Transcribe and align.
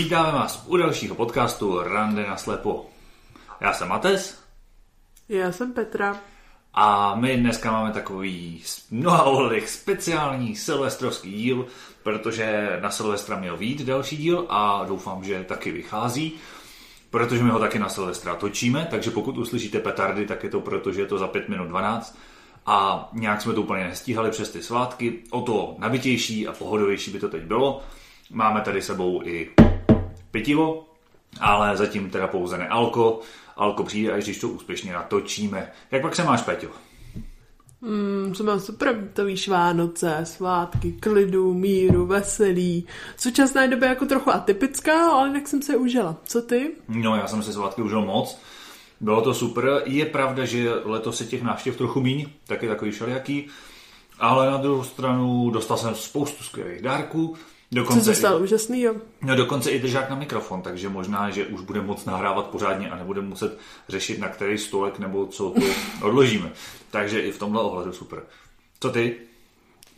Vítáme 0.00 0.32
vás 0.32 0.64
u 0.66 0.76
dalšího 0.76 1.14
podcastu 1.14 1.82
Rande 1.82 2.26
na 2.26 2.36
slepo. 2.36 2.86
Já 3.60 3.72
jsem 3.72 3.88
Mates 3.88 4.38
Já 5.28 5.52
jsem 5.52 5.72
Petra. 5.72 6.16
a 6.74 7.14
my 7.14 7.36
dneska 7.36 7.72
máme 7.72 7.92
takový 7.92 8.62
z 8.64 8.90
mnoha 8.90 9.22
ohledech 9.22 9.68
speciální 9.68 10.56
silvestrovský 10.56 11.32
díl, 11.32 11.66
protože 12.02 12.78
na 12.82 12.90
Silvestra 12.90 13.36
měl 13.36 13.56
vít 13.56 13.82
další 13.82 14.16
díl 14.16 14.46
a 14.48 14.84
doufám, 14.88 15.24
že 15.24 15.44
taky 15.44 15.72
vychází, 15.72 16.32
protože 17.10 17.42
my 17.42 17.50
ho 17.50 17.58
taky 17.58 17.78
na 17.78 17.88
Silvestra 17.88 18.34
točíme, 18.34 18.86
takže 18.90 19.10
pokud 19.10 19.38
uslyšíte 19.38 19.78
petardy, 19.78 20.26
tak 20.26 20.44
je 20.44 20.50
to 20.50 20.60
proto, 20.60 20.92
že 20.92 21.00
je 21.00 21.06
to 21.06 21.18
za 21.18 21.26
5 21.26 21.48
minut 21.48 21.68
12 21.68 22.18
a 22.66 23.08
nějak 23.12 23.42
jsme 23.42 23.54
to 23.54 23.62
úplně 23.62 23.84
nestíhali 23.84 24.30
přes 24.30 24.50
ty 24.50 24.62
svátky. 24.62 25.18
O 25.30 25.40
to 25.40 25.74
nabitější 25.78 26.48
a 26.48 26.52
pohodovější 26.52 27.10
by 27.10 27.18
to 27.18 27.28
teď 27.28 27.42
bylo. 27.42 27.82
Máme 28.30 28.60
tady 28.60 28.82
sebou 28.82 29.22
i 29.24 29.50
pitivo, 30.30 30.84
ale 31.40 31.76
zatím 31.76 32.10
teda 32.10 32.26
pouze 32.26 32.58
nealko. 32.58 33.20
Alko 33.56 33.84
přijde, 33.84 34.12
až 34.12 34.24
když 34.24 34.38
to 34.38 34.48
úspěšně 34.48 34.92
natočíme. 34.92 35.72
Jak 35.90 36.02
pak 36.02 36.16
se 36.16 36.24
máš, 36.24 36.42
Peťo? 36.42 36.68
Mm, 37.80 38.34
co 38.34 38.44
mám 38.44 38.60
super, 38.60 39.08
to 39.12 39.24
víš, 39.24 39.48
Vánoce, 39.48 40.20
svátky, 40.24 40.92
klidu, 40.92 41.54
míru, 41.54 42.06
veselí. 42.06 42.86
V 43.16 43.22
současné 43.22 43.68
době 43.68 43.88
jako 43.88 44.06
trochu 44.06 44.30
atypická, 44.30 45.10
ale 45.10 45.28
jinak 45.28 45.48
jsem 45.48 45.62
se 45.62 45.76
užila. 45.76 46.16
Co 46.24 46.42
ty? 46.42 46.70
No, 46.88 47.16
já 47.16 47.26
jsem 47.26 47.42
se 47.42 47.52
svátky 47.52 47.82
užil 47.82 48.00
moc. 48.04 48.38
Bylo 49.00 49.22
to 49.22 49.34
super. 49.34 49.82
Je 49.84 50.06
pravda, 50.06 50.44
že 50.44 50.70
letos 50.84 51.20
je 51.20 51.26
těch 51.26 51.42
návštěv 51.42 51.76
trochu 51.76 52.00
míň, 52.00 52.26
taky 52.46 52.68
takový 52.68 52.90
všelijaký. 52.90 53.46
Ale 54.18 54.50
na 54.50 54.56
druhou 54.56 54.84
stranu 54.84 55.50
dostal 55.50 55.76
jsem 55.76 55.94
spoustu 55.94 56.44
skvělých 56.44 56.82
dárků. 56.82 57.36
Dokonce, 57.72 58.10
i, 58.10 58.12
dostal 58.12 58.42
úžasný, 58.42 58.82
jo? 58.82 58.94
no, 59.22 59.36
dokonce 59.36 59.70
i 59.70 59.78
držák 59.78 60.10
na 60.10 60.16
mikrofon, 60.16 60.62
takže 60.62 60.88
možná, 60.88 61.30
že 61.30 61.46
už 61.46 61.60
bude 61.60 61.80
moc 61.80 62.04
nahrávat 62.04 62.46
pořádně 62.46 62.90
a 62.90 62.96
nebude 62.96 63.20
muset 63.20 63.58
řešit, 63.88 64.18
na 64.18 64.28
který 64.28 64.58
stolek 64.58 64.98
nebo 64.98 65.26
co 65.26 65.50
to 65.50 65.66
odložíme. 66.06 66.52
Takže 66.90 67.20
i 67.20 67.32
v 67.32 67.38
tomhle 67.38 67.62
ohledu 67.62 67.92
super. 67.92 68.22
Co 68.80 68.90
ty? 68.90 69.16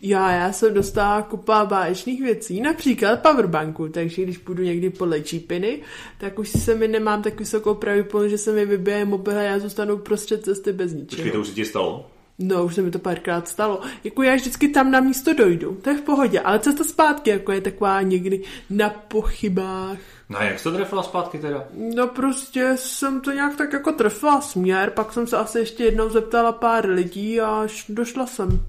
Já, 0.04 0.32
já 0.32 0.52
jsem 0.52 0.74
dostala 0.74 1.22
kupa 1.22 1.64
báječných 1.64 2.22
věcí, 2.22 2.60
například 2.60 3.22
powerbanku, 3.22 3.88
takže 3.88 4.22
když 4.22 4.38
půjdu 4.38 4.62
někdy 4.62 4.90
podle 4.90 5.20
čípiny, 5.20 5.80
tak 6.18 6.38
už 6.38 6.48
se 6.48 6.74
mi 6.74 6.88
nemám 6.88 7.22
tak 7.22 7.38
vysokou 7.38 7.74
pravděpodobnost, 7.74 8.30
že 8.30 8.38
se 8.38 8.52
mi 8.52 8.66
vybije 8.66 9.04
mobil 9.04 9.38
a 9.38 9.42
já 9.42 9.58
zůstanu 9.58 9.98
prostřed 9.98 10.44
cesty 10.44 10.72
bez 10.72 10.92
ničeho. 10.92 11.08
Počkej, 11.08 11.32
to 11.32 11.40
už 11.40 11.48
se 11.48 11.54
ti 11.54 11.64
stalo? 11.64 12.10
No, 12.42 12.64
už 12.64 12.74
se 12.74 12.82
mi 12.82 12.90
to 12.90 12.98
párkrát 12.98 13.48
stalo. 13.48 13.80
Jako 14.04 14.22
já 14.22 14.34
vždycky 14.34 14.68
tam 14.68 14.90
na 14.90 15.00
místo 15.00 15.34
dojdu, 15.34 15.78
to 15.82 15.90
je 15.90 15.96
v 15.96 16.02
pohodě, 16.02 16.40
ale 16.40 16.58
cesta 16.58 16.84
zpátky 16.84 17.30
jako 17.30 17.52
je 17.52 17.60
taková 17.60 18.02
někdy 18.02 18.42
na 18.70 18.90
pochybách. 18.90 19.98
No 20.28 20.38
a 20.38 20.44
jak 20.44 20.58
jsi 20.58 20.64
to 20.64 20.72
trefila 20.72 21.02
zpátky 21.02 21.38
teda? 21.38 21.64
No 21.94 22.06
prostě 22.06 22.72
jsem 22.76 23.20
to 23.20 23.30
nějak 23.30 23.56
tak 23.56 23.72
jako 23.72 23.92
trefila 23.92 24.40
směr, 24.40 24.90
pak 24.90 25.12
jsem 25.12 25.26
se 25.26 25.36
asi 25.36 25.58
ještě 25.58 25.84
jednou 25.84 26.08
zeptala 26.08 26.52
pár 26.52 26.88
lidí 26.88 27.40
a 27.40 27.48
až 27.48 27.84
došla 27.88 28.26
jsem. 28.26 28.66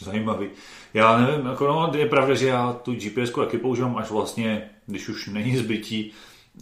Zajímavý. 0.00 0.48
Já 0.94 1.18
nevím, 1.18 1.46
jako 1.46 1.66
no, 1.66 1.92
je 1.96 2.06
pravda, 2.06 2.34
že 2.34 2.46
já 2.46 2.72
tu 2.72 2.94
GPS 2.94 3.30
taky 3.30 3.58
používám 3.58 3.96
až 3.96 4.10
vlastně, 4.10 4.70
když 4.86 5.08
už 5.08 5.28
není 5.28 5.56
zbytí 5.56 6.12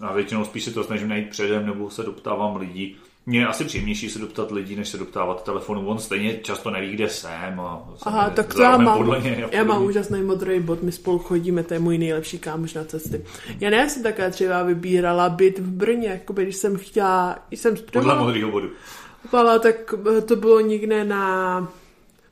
a 0.00 0.12
většinou 0.12 0.44
spíš 0.44 0.64
se 0.64 0.70
to 0.70 0.84
snažím 0.84 1.08
najít 1.08 1.30
předem 1.30 1.66
nebo 1.66 1.90
se 1.90 2.02
doptávám 2.02 2.56
lidí. 2.56 2.96
Mně 3.28 3.40
je 3.40 3.46
asi 3.46 3.64
příjemnější 3.64 4.10
se 4.10 4.18
doptat 4.18 4.50
lidí, 4.50 4.76
než 4.76 4.88
se 4.88 4.98
doptávat 4.98 5.44
telefonu. 5.44 5.88
On 5.88 5.98
stejně 5.98 6.38
často 6.38 6.70
neví, 6.70 6.92
kde 6.92 7.08
jsem. 7.08 7.60
A 7.60 7.88
Aha, 8.02 8.30
tak 8.30 8.54
to 8.54 8.62
já 8.62 8.76
mám. 8.76 8.98
Podle 8.98 9.18
a 9.18 9.48
Já 9.50 9.64
mám 9.64 9.84
úžasný 9.84 10.22
modrý 10.22 10.60
bod, 10.60 10.82
my 10.82 10.92
spolu 10.92 11.18
chodíme, 11.18 11.62
to 11.62 11.74
je 11.74 11.80
můj 11.80 11.98
nejlepší 11.98 12.38
kámoš 12.38 12.74
na 12.74 12.84
cesty. 12.84 13.24
Já 13.60 13.70
ne, 13.70 13.90
jsem 13.90 14.02
také 14.02 14.30
třeba 14.30 14.62
vybírala 14.62 15.28
byt 15.28 15.58
v 15.58 15.70
Brně, 15.70 16.08
jako 16.08 16.32
když 16.32 16.56
jsem 16.56 16.76
chtěla, 16.76 17.38
když 17.48 17.60
jsem 17.60 17.74
Podle 17.74 17.88
studovala, 17.88 18.22
modrého 18.22 18.50
bodu. 18.50 18.70
ale 19.32 19.58
tak 19.58 19.94
to 20.26 20.36
bylo 20.36 20.60
někde 20.60 21.04
na 21.04 21.72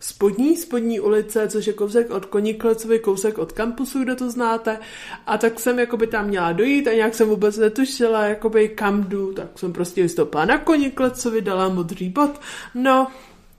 spodní, 0.01 0.57
spodní 0.57 1.01
ulice, 1.01 1.49
což 1.49 1.67
je 1.67 1.73
kousek 1.73 2.11
od 2.11 2.27
Koniklecovy, 2.27 2.99
kousek 2.99 3.39
od 3.39 3.53
kampusu, 3.53 4.03
kde 4.03 4.15
to 4.17 4.31
znáte. 4.31 4.79
A 5.27 5.39
tak 5.39 5.61
jsem 5.61 5.79
jakoby 5.79 6.07
tam 6.07 6.27
měla 6.27 6.53
dojít 6.53 6.89
a 6.89 6.93
nějak 6.95 7.15
jsem 7.15 7.29
vůbec 7.29 7.57
netušila, 7.57 8.25
jakoby 8.25 8.69
kam 8.69 9.05
jdu, 9.05 9.33
tak 9.33 9.59
jsem 9.59 9.73
prostě 9.73 10.03
vystoupila 10.03 10.45
na 10.45 10.59
Koniklecovi, 10.59 11.41
dala 11.43 11.69
modrý 11.69 12.09
bod. 12.09 12.41
No, 12.75 13.07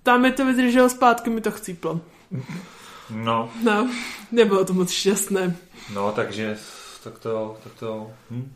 tam 0.04 0.22
mi 0.22 0.32
to 0.32 0.46
vydrželo 0.46 0.90
zpátky, 0.90 1.30
mi 1.30 1.42
to 1.42 1.52
chcíplo. 1.52 2.02
No, 3.10 3.50
No, 3.64 3.90
nebylo 4.32 4.66
to 4.66 4.74
moc 4.74 4.92
šťastné. 4.92 5.56
no, 5.94 6.12
takže 6.12 6.58
tak 7.04 7.20
to, 7.20 7.58
tak 7.64 7.74
to, 7.80 8.12
hm. 8.32 8.52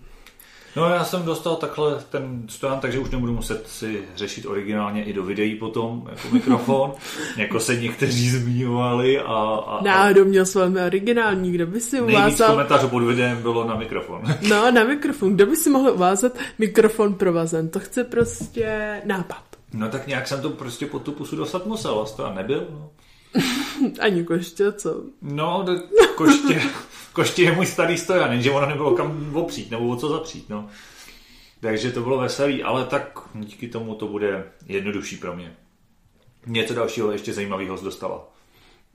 No 0.75 0.89
já 0.89 1.03
jsem 1.03 1.23
dostal 1.23 1.55
takhle 1.55 2.03
ten 2.09 2.43
stojan, 2.49 2.79
takže 2.79 2.99
už 2.99 3.09
nebudu 3.09 3.33
muset 3.33 3.67
si 3.69 4.03
řešit 4.15 4.45
originálně 4.45 5.03
i 5.03 5.13
do 5.13 5.23
videí 5.23 5.55
potom, 5.55 6.07
jako 6.11 6.27
mikrofon, 6.31 6.93
jako 7.37 7.59
se 7.59 7.75
někteří 7.75 8.29
zmiňovali 8.29 9.19
a, 9.19 9.23
a, 9.23 9.77
a 9.77 9.83
Náhodou 9.83 10.25
měl 10.25 10.45
s 10.45 10.55
velmi 10.55 10.81
originální, 10.81 11.51
kdo 11.51 11.67
by 11.67 11.81
si 11.81 11.95
nejvíc 11.95 12.15
uvázal... 12.15 12.49
komentářů 12.51 12.87
pod 12.87 13.03
videem 13.03 13.41
bylo 13.41 13.67
na 13.67 13.75
mikrofon. 13.75 14.21
No, 14.49 14.71
na 14.71 14.83
mikrofon. 14.83 15.35
Kdo 15.35 15.45
by 15.45 15.55
si 15.55 15.69
mohl 15.69 15.89
uvázat 15.89 16.31
mikrofon 16.59 17.13
provazen? 17.13 17.69
To 17.69 17.79
chce 17.79 18.03
prostě 18.03 19.01
nápad. 19.05 19.43
No 19.73 19.89
tak 19.89 20.07
nějak 20.07 20.27
jsem 20.27 20.41
to 20.41 20.49
prostě 20.49 20.85
pod 20.85 21.03
tu 21.03 21.11
pusu 21.11 21.35
dostat 21.35 21.65
musel, 21.65 21.99
a 21.99 22.05
to 22.05 22.33
nebyl. 22.35 22.67
No, 22.71 22.89
Ani 23.99 24.23
koště, 24.23 24.71
co? 24.71 25.03
no 25.21 25.65
koště, 26.15 26.61
koště 27.13 27.43
je 27.43 27.51
můj 27.51 27.65
starý 27.65 27.97
stojan, 27.97 28.31
jenže 28.31 28.51
ono 28.51 28.65
nebylo 28.65 28.91
kam 28.91 29.35
opřít 29.35 29.71
nebo 29.71 29.87
o 29.87 29.95
co 29.95 30.09
zapřít. 30.09 30.49
No. 30.49 30.69
Takže 31.59 31.91
to 31.91 32.01
bylo 32.01 32.17
veselý, 32.19 32.63
ale 32.63 32.85
tak 32.85 33.19
díky 33.33 33.67
tomu 33.67 33.95
to 33.95 34.07
bude 34.07 34.43
jednodušší 34.67 35.17
pro 35.17 35.35
mě. 35.35 35.53
Něco 36.45 36.73
dalšího 36.73 37.11
ještě 37.11 37.33
zajímavého 37.33 37.77
dostala. 37.83 38.27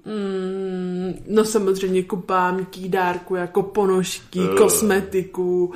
Mm, 0.05 1.25
no 1.29 1.45
samozřejmě 1.45 2.03
kupa 2.03 2.51
měkkých 2.51 2.89
dárků, 2.89 3.35
jako 3.35 3.63
ponožky, 3.63 4.41
Eh. 4.53 4.57
kosmetiku 4.57 5.75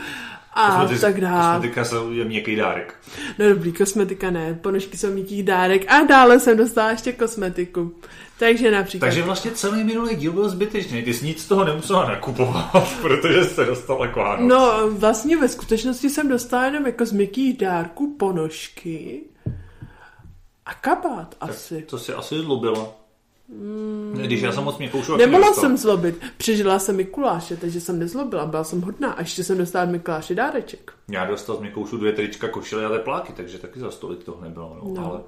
a 0.55 0.85
Kosmetic- 0.87 1.01
tak 1.01 1.21
dále. 1.21 1.55
Kosmetika 1.57 1.85
jsou- 1.85 2.11
je 2.13 2.25
měkký 2.25 2.57
dárek. 2.57 2.95
No 3.39 3.49
dobrý, 3.49 3.73
kosmetika 3.73 4.31
ne, 4.31 4.55
ponožky 4.55 4.97
jsou 4.97 5.11
měkkých 5.13 5.43
dárek 5.43 5.93
a 5.93 6.03
dále 6.03 6.41
jsem 6.41 6.57
dostala 6.57 6.91
ještě 6.91 7.13
kosmetiku. 7.13 7.95
Takže 8.39 8.71
například... 8.71 9.07
Takže 9.07 9.23
vlastně 9.23 9.51
celý 9.51 9.85
minulý 9.85 10.17
díl 10.17 10.33
byl 10.33 10.49
zbytečný. 10.49 11.03
Ty 11.03 11.15
jsi 11.15 11.27
nic 11.27 11.43
z 11.43 11.49
toho 11.49 11.65
nemusela 11.65 12.09
nakupovat, 12.09 12.89
protože 13.03 13.45
jsi 13.45 13.65
dostala 13.65 14.07
k 14.07 14.17
Vánoc. 14.17 14.49
No, 14.51 14.91
vlastně 14.91 15.37
ve 15.37 15.49
skutečnosti 15.49 16.11
jsem 16.11 16.29
dostala 16.29 16.65
jenom 16.65 16.87
jako 16.87 17.07
z 17.07 17.13
měkkých 17.13 17.59
dárků 17.59 18.17
ponožky 18.19 19.21
a 20.67 20.75
kabát 20.75 21.35
asi. 21.41 21.83
To 21.83 21.99
si 21.99 22.13
asi 22.13 22.39
zlobila. 22.39 22.89
Když 24.13 24.41
já 24.41 24.53
jsem 24.53 24.65
moc 24.65 24.79
měkkou 24.79 25.03
šel, 25.03 25.17
Nemohla 25.17 25.53
jsem 25.53 25.77
zlobit. 25.77 26.21
Přežila 26.37 26.79
jsem 26.79 26.97
Mikuláše, 26.97 27.57
takže 27.57 27.81
jsem 27.81 27.99
nezlobila, 27.99 28.47
byla 28.47 28.65
jsem 28.65 28.81
hodná. 28.81 29.13
A 29.13 29.21
ještě 29.21 29.45
jsem 29.45 29.59
dostala 29.59 29.85
od 29.85 29.91
Mikuláše 29.91 30.35
dáreček. 30.35 30.93
Já 31.09 31.25
dostal 31.25 31.57
z 31.57 31.61
měkoušu 31.61 31.97
dvě 31.97 32.13
trička, 32.13 32.49
košile 32.49 32.87
a 32.87 32.89
tepláky, 32.89 33.33
takže 33.33 33.59
taky 33.59 33.81
za 33.81 33.91
stolik 33.91 34.25
toho 34.25 34.41
nebylo. 34.41 34.79
No. 34.83 34.95
No. 34.95 35.07
Ale, 35.07 35.21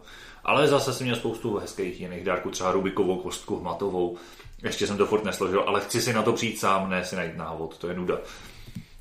ale 0.44 0.68
zase 0.68 0.92
jsem 0.92 1.04
měl 1.04 1.16
spoustu 1.16 1.56
hezkých 1.56 2.00
jiných 2.00 2.24
dárků, 2.24 2.50
třeba 2.50 2.72
Rubikovou 2.72 3.16
kostku 3.16 3.56
hmatovou. 3.56 4.16
Ještě 4.62 4.86
jsem 4.86 4.96
to 4.96 5.06
furt 5.06 5.24
nesložil, 5.24 5.64
ale 5.66 5.80
chci 5.80 6.00
si 6.00 6.12
na 6.12 6.22
to 6.22 6.32
přijít 6.32 6.58
sám, 6.58 6.90
ne 6.90 7.04
si 7.04 7.16
najít 7.16 7.36
návod, 7.36 7.78
to 7.78 7.88
je 7.88 7.94
nuda. 7.94 8.18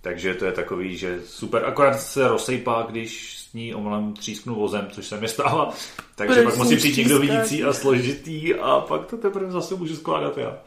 Takže 0.01 0.33
to 0.33 0.45
je 0.45 0.51
takový, 0.51 0.97
že 0.97 1.19
super. 1.25 1.65
Akorát 1.65 1.99
se 1.99 2.27
rozsejpá, 2.27 2.85
když 2.89 3.41
ní 3.53 3.75
omylem 3.75 4.13
třísknu 4.13 4.56
vozem, 4.56 4.88
což 4.91 5.07
se 5.07 5.19
mi 5.19 5.28
stává. 5.28 5.73
Takže 6.15 6.42
Proč 6.42 6.57
pak 6.57 6.68
ní 6.68 6.75
přijít 6.75 6.98
někdo 6.98 7.19
vidící 7.19 7.63
a 7.63 7.74
složitý 7.74 8.56
a 8.56 8.80
pak 8.80 9.06
to 9.06 9.18
teprve 9.18 9.51
zase 9.51 9.75
můžu 9.75 9.95
skládat 9.95 10.38
já. 10.38 10.57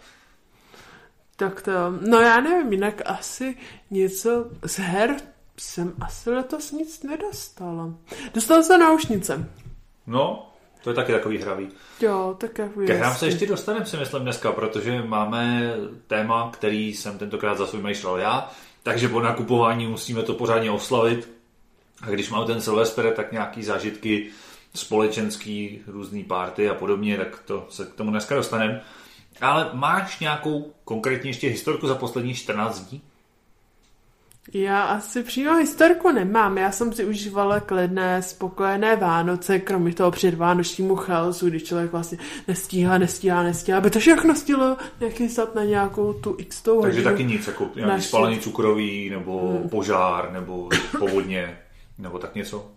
Tak 1.37 1.63
to, 1.63 1.73
no 2.01 2.21
já 2.21 2.41
nevím, 2.41 2.73
jinak 2.73 3.03
asi 3.07 3.57
něco 3.91 4.47
z 4.67 4.79
her 4.79 5.17
jsem 5.57 5.93
asi 6.01 6.31
letos 6.31 6.73
nic 6.73 7.03
nedostala. 7.03 7.95
Dostala 8.35 8.63
jsem 8.63 8.81
náušnice. 8.81 9.49
No, 10.07 10.53
to 10.85 10.91
je 10.91 10.95
taky 10.97 11.13
takový 11.13 11.39
hravý. 11.39 11.69
Jo, 12.01 12.37
tak 12.39 12.59
jako 12.59 12.81
Ke 12.81 12.95
hrám 12.95 13.15
se 13.15 13.27
ještě 13.27 13.47
dostaneme, 13.47 13.87
si 13.87 13.97
myslím, 13.97 14.23
dneska, 14.23 14.53
protože 14.53 15.03
máme 15.03 15.73
téma, 16.07 16.51
který 16.53 16.95
jsem 16.95 17.19
tentokrát 17.19 17.59
za 17.59 17.67
svůj 17.67 17.83
vymýšlel 17.83 18.17
já, 18.17 18.51
takže 18.83 19.09
po 19.09 19.21
nakupování 19.21 19.87
musíme 19.87 20.23
to 20.23 20.35
pořádně 20.35 20.71
oslavit. 20.71 21.34
A 22.03 22.11
když 22.11 22.31
mám 22.31 22.47
ten 22.47 22.61
Silvestr, 22.61 23.13
tak 23.17 23.33
nějaký 23.33 23.63
zážitky 23.63 24.31
společenský, 24.75 25.81
různý 25.87 26.25
párty 26.25 26.69
a 26.69 26.75
podobně, 26.75 27.17
tak 27.17 27.43
to 27.47 27.67
se 27.71 27.85
k 27.85 27.95
tomu 27.95 28.11
dneska 28.11 28.35
dostaneme. 28.35 28.81
Ale 29.41 29.71
máš 29.73 30.21
nějakou 30.21 30.73
konkrétně 30.85 31.31
ještě 31.31 31.49
historku 31.49 31.87
za 31.87 31.95
poslední 31.95 32.35
14 32.35 32.81
dní? 32.81 33.03
Já 34.53 34.83
asi 34.83 35.23
přímo 35.23 35.57
historku 35.57 36.13
nemám. 36.13 36.59
Já 36.59 36.73
jsem 36.73 36.93
si 36.93 37.05
užívala 37.05 37.61
klidné, 37.61 38.23
spokojené 38.23 38.97
Vánoce, 38.97 39.59
kromě 39.59 39.95
toho 39.95 40.11
předvánočnímu 40.11 40.97
chaosu, 40.97 41.49
kdy 41.49 41.61
člověk 41.61 41.93
vlastně 41.93 42.19
nestíhá, 42.49 42.99
nestíhá, 42.99 43.43
nestíhá, 43.43 43.79
aby 43.79 43.91
to 43.91 43.99
všechno 43.99 44.35
stihlo 44.35 44.77
nějaký 45.01 45.29
stat 45.29 45.55
na 45.55 45.65
nějakou 45.65 46.13
tu 46.13 46.35
x 46.39 46.63
tou 46.63 46.83
Takže 46.83 46.99
hodinu. 46.99 47.13
taky 47.13 47.25
nic, 47.25 47.47
jako 47.47 47.71
nějaký 47.77 48.03
spálení 48.03 48.39
cukroví, 48.39 49.11
nebo 49.11 49.61
požár, 49.71 50.33
nebo 50.33 50.69
povodně, 50.99 51.59
nebo 51.99 52.19
tak 52.19 52.35
něco. 52.35 52.71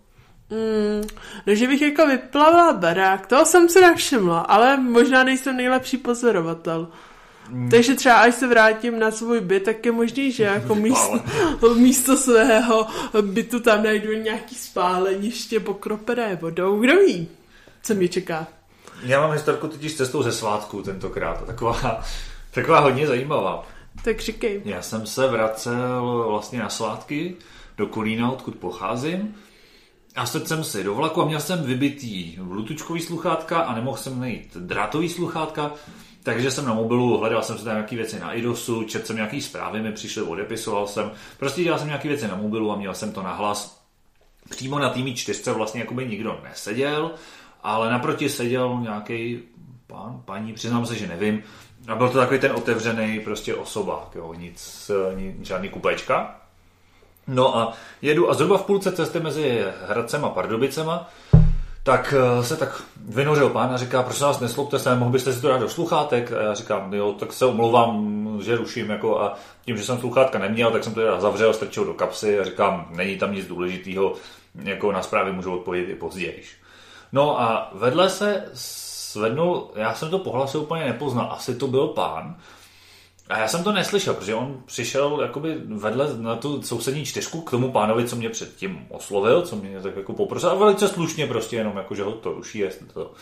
No, 1.46 1.54
že 1.54 1.66
bych 1.66 1.82
jako 1.82 2.06
vyplavila 2.06 2.72
barák, 2.72 3.26
toho 3.26 3.44
jsem 3.44 3.68
si 3.68 3.80
nevšimla, 3.80 4.40
ale 4.40 4.76
možná 4.76 5.24
nejsem 5.24 5.56
nejlepší 5.56 5.96
pozorovatel. 5.96 6.88
Hmm. 7.50 7.70
Takže 7.70 7.94
třeba 7.94 8.14
až 8.14 8.34
se 8.34 8.46
vrátím 8.46 8.98
na 8.98 9.10
svůj 9.10 9.40
byt, 9.40 9.62
tak 9.62 9.86
je 9.86 9.92
možný, 9.92 10.32
že 10.32 10.42
jako 10.54 10.74
místo, 10.74 11.20
místo 11.76 12.16
svého 12.16 12.86
bytu 13.20 13.60
tam 13.60 13.82
najdu 13.82 14.12
nějaký 14.12 14.54
spáleniště 14.54 15.60
pokropené 15.60 16.36
vodou. 16.36 16.80
Kdo 16.80 16.96
ví, 16.96 17.28
co 17.82 17.94
mě 17.94 18.08
čeká. 18.08 18.46
Já 19.02 19.20
mám 19.20 19.32
historku 19.32 19.68
totiž 19.68 19.94
cestou 19.94 20.22
ze 20.22 20.32
svátku 20.32 20.82
tentokrát. 20.82 21.46
Taková, 21.46 22.04
taková 22.50 22.78
hodně 22.78 23.06
zajímavá. 23.06 23.66
Tak 24.04 24.20
říkej. 24.20 24.62
Já 24.64 24.82
jsem 24.82 25.06
se 25.06 25.26
vracel 25.28 26.24
vlastně 26.28 26.58
na 26.58 26.68
svátky 26.68 27.36
do 27.78 27.86
Kolína, 27.86 28.30
odkud 28.30 28.56
pocházím. 28.56 29.34
A 30.16 30.26
sedl 30.26 30.46
jsem 30.46 30.64
si 30.64 30.84
do 30.84 30.94
vlaku 30.94 31.22
a 31.22 31.24
měl 31.24 31.40
jsem 31.40 31.62
vybitý 31.62 32.36
bluetoothkový 32.42 33.00
sluchátka 33.00 33.60
a 33.60 33.74
nemohl 33.74 33.96
jsem 33.96 34.20
najít 34.20 34.56
drátový 34.56 35.08
sluchátka, 35.08 35.72
takže 36.22 36.50
jsem 36.50 36.64
na 36.64 36.74
mobilu, 36.74 37.18
hledal 37.18 37.42
jsem 37.42 37.58
si 37.58 37.64
tam 37.64 37.74
nějaké 37.74 37.96
věci 37.96 38.20
na 38.20 38.32
iDosu, 38.32 38.84
četl 38.84 39.06
jsem 39.06 39.16
nějaký 39.16 39.40
zprávy, 39.40 39.82
mi 39.82 39.92
přišly, 39.92 40.22
odepisoval 40.22 40.86
jsem. 40.86 41.10
Prostě 41.38 41.62
dělal 41.62 41.78
jsem 41.78 41.88
nějaké 41.88 42.08
věci 42.08 42.28
na 42.28 42.36
mobilu 42.36 42.72
a 42.72 42.76
měl 42.76 42.94
jsem 42.94 43.12
to 43.12 43.22
na 43.22 43.34
hlas. 43.34 43.82
Přímo 44.48 44.78
na 44.78 44.90
týmí 44.90 45.14
čtyřce 45.14 45.52
vlastně 45.52 45.80
jakoby 45.80 46.06
nikdo 46.06 46.40
neseděl, 46.44 47.10
ale 47.62 47.90
naproti 47.90 48.28
seděl 48.28 48.78
nějaký 48.82 49.40
pán, 49.86 50.22
paní, 50.24 50.52
přiznám 50.52 50.86
se, 50.86 50.94
že 50.94 51.06
nevím. 51.06 51.42
A 51.88 51.94
byl 51.94 52.08
to 52.08 52.18
takový 52.18 52.40
ten 52.40 52.52
otevřený 52.52 53.20
prostě 53.20 53.54
osobák, 53.54 54.14
jo, 54.14 54.34
nic, 54.34 54.90
nic 55.16 55.46
žádný 55.46 55.68
kupečka. 55.68 56.47
No 57.28 57.56
a 57.56 57.72
jedu 58.02 58.30
a 58.30 58.34
zhruba 58.34 58.58
v 58.58 58.62
půlce 58.62 58.92
cesty 58.92 59.20
mezi 59.20 59.64
Hradcem 59.86 60.24
a 60.24 60.28
Pardubicema, 60.28 61.08
tak 61.82 62.14
eh, 62.16 62.44
se 62.44 62.56
tak 62.56 62.82
vynořil 62.96 63.50
pán 63.50 63.74
a 63.74 63.76
říká, 63.76 64.02
prosím 64.02 64.26
vás, 64.26 64.40
neslupte 64.40 64.78
se, 64.78 64.96
mohl 64.96 65.10
byste 65.10 65.32
si 65.32 65.40
to 65.40 65.48
dát 65.48 65.58
do 65.58 65.68
sluchátek? 65.68 66.32
A 66.32 66.42
já 66.42 66.54
říkám, 66.54 66.94
jo, 66.94 67.12
tak 67.12 67.32
se 67.32 67.46
omlouvám, 67.46 68.18
že 68.42 68.56
ruším, 68.56 68.90
jako 68.90 69.20
a 69.20 69.36
tím, 69.64 69.76
že 69.76 69.84
jsem 69.84 69.98
sluchátka 69.98 70.38
neměl, 70.38 70.70
tak 70.70 70.84
jsem 70.84 70.94
to 70.94 71.20
zavřel, 71.20 71.54
strčil 71.54 71.84
do 71.84 71.94
kapsy 71.94 72.38
a 72.38 72.44
říkám, 72.44 72.88
není 72.90 73.18
tam 73.18 73.32
nic 73.32 73.46
důležitého, 73.46 74.12
jako 74.62 74.92
na 74.92 75.02
zprávy 75.02 75.32
můžu 75.32 75.54
odpovědět 75.54 75.92
i 75.92 75.96
později. 75.96 76.42
No 77.12 77.40
a 77.40 77.70
vedle 77.72 78.10
se 78.10 78.44
svednul, 78.54 79.70
já 79.74 79.94
jsem 79.94 80.10
to 80.10 80.18
po 80.18 80.32
hlase 80.32 80.58
úplně 80.58 80.84
nepoznal, 80.84 81.28
asi 81.32 81.54
to 81.54 81.66
byl 81.66 81.86
pán, 81.86 82.36
a 83.28 83.38
já 83.38 83.48
jsem 83.48 83.64
to 83.64 83.72
neslyšel, 83.72 84.14
protože 84.14 84.34
on 84.34 84.62
přišel 84.66 85.18
jakoby 85.22 85.54
vedle 85.64 86.08
na 86.16 86.36
tu 86.36 86.62
sousední 86.62 87.04
čtyřku 87.04 87.40
k 87.40 87.50
tomu 87.50 87.72
pánovi, 87.72 88.08
co 88.08 88.16
mě 88.16 88.30
předtím 88.30 88.86
oslovil, 88.88 89.42
co 89.42 89.56
mě 89.56 89.80
tak 89.80 89.96
jako 89.96 90.12
poprosil, 90.12 90.50
a 90.50 90.54
velice 90.54 90.88
slušně 90.88 91.26
prostě 91.26 91.56
jenom 91.56 91.76
jako, 91.76 91.94
že 91.94 92.02
ho 92.02 92.12
to 92.12 92.32
ruší, 92.32 92.64
to... 92.94 93.12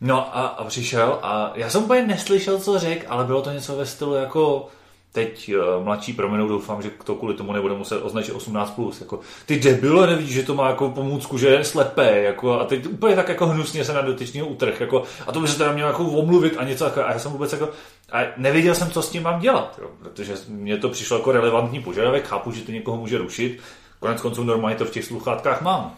No 0.00 0.36
a, 0.36 0.46
a 0.46 0.64
přišel 0.64 1.18
a 1.22 1.52
já 1.54 1.70
jsem 1.70 1.84
úplně 1.84 2.06
neslyšel, 2.06 2.58
co 2.58 2.78
řekl, 2.78 3.06
ale 3.08 3.24
bylo 3.24 3.42
to 3.42 3.50
něco 3.50 3.76
ve 3.76 3.86
stylu 3.86 4.14
jako 4.14 4.68
teď 5.12 5.52
uh, 5.54 5.84
mladší 5.84 6.12
proměnou, 6.12 6.48
doufám, 6.48 6.82
že 6.82 6.90
to 7.04 7.14
kvůli 7.14 7.34
tomu 7.34 7.52
nebude 7.52 7.74
muset 7.74 8.00
označit 8.02 8.34
18+. 8.34 8.74
Plus, 8.74 9.00
jako, 9.00 9.20
ty 9.46 9.58
debile 9.58 10.06
nevidíš, 10.06 10.34
že 10.34 10.42
to 10.42 10.54
má 10.54 10.68
jako 10.68 10.90
pomůcku, 10.90 11.38
že 11.38 11.48
je 11.48 11.64
slepé, 11.64 12.22
jako, 12.22 12.60
a 12.60 12.64
teď 12.64 12.86
úplně 12.86 13.16
tak 13.16 13.28
jako 13.28 13.46
hnusně 13.46 13.84
se 13.84 13.92
na 13.92 14.00
dotyčního 14.00 14.46
utrh, 14.46 14.80
jako, 14.80 15.02
a 15.26 15.32
to 15.32 15.40
by 15.40 15.48
se 15.48 15.58
teda 15.58 15.72
měl 15.72 15.86
jako 15.86 16.04
omluvit 16.04 16.54
a 16.58 16.64
něco 16.64 16.84
takové, 16.84 17.04
a 17.04 17.12
já 17.12 17.18
jsem 17.18 17.32
vůbec 17.32 17.52
jako, 17.52 17.68
a 18.12 18.18
nevěděl 18.36 18.74
jsem, 18.74 18.90
co 18.90 19.02
s 19.02 19.10
tím 19.10 19.22
mám 19.22 19.40
dělat, 19.40 19.78
jo, 19.82 19.90
protože 19.98 20.34
mně 20.48 20.76
to 20.76 20.88
přišlo 20.88 21.16
jako 21.16 21.32
relevantní 21.32 21.82
požadavek, 21.82 22.26
chápu, 22.26 22.52
že 22.52 22.62
to 22.62 22.72
někoho 22.72 22.96
může 22.96 23.18
rušit, 23.18 23.60
konec 24.00 24.20
konců 24.20 24.44
normálně 24.44 24.76
to 24.76 24.84
v 24.84 24.90
těch 24.90 25.04
sluchátkách 25.04 25.62
mám. 25.62 25.94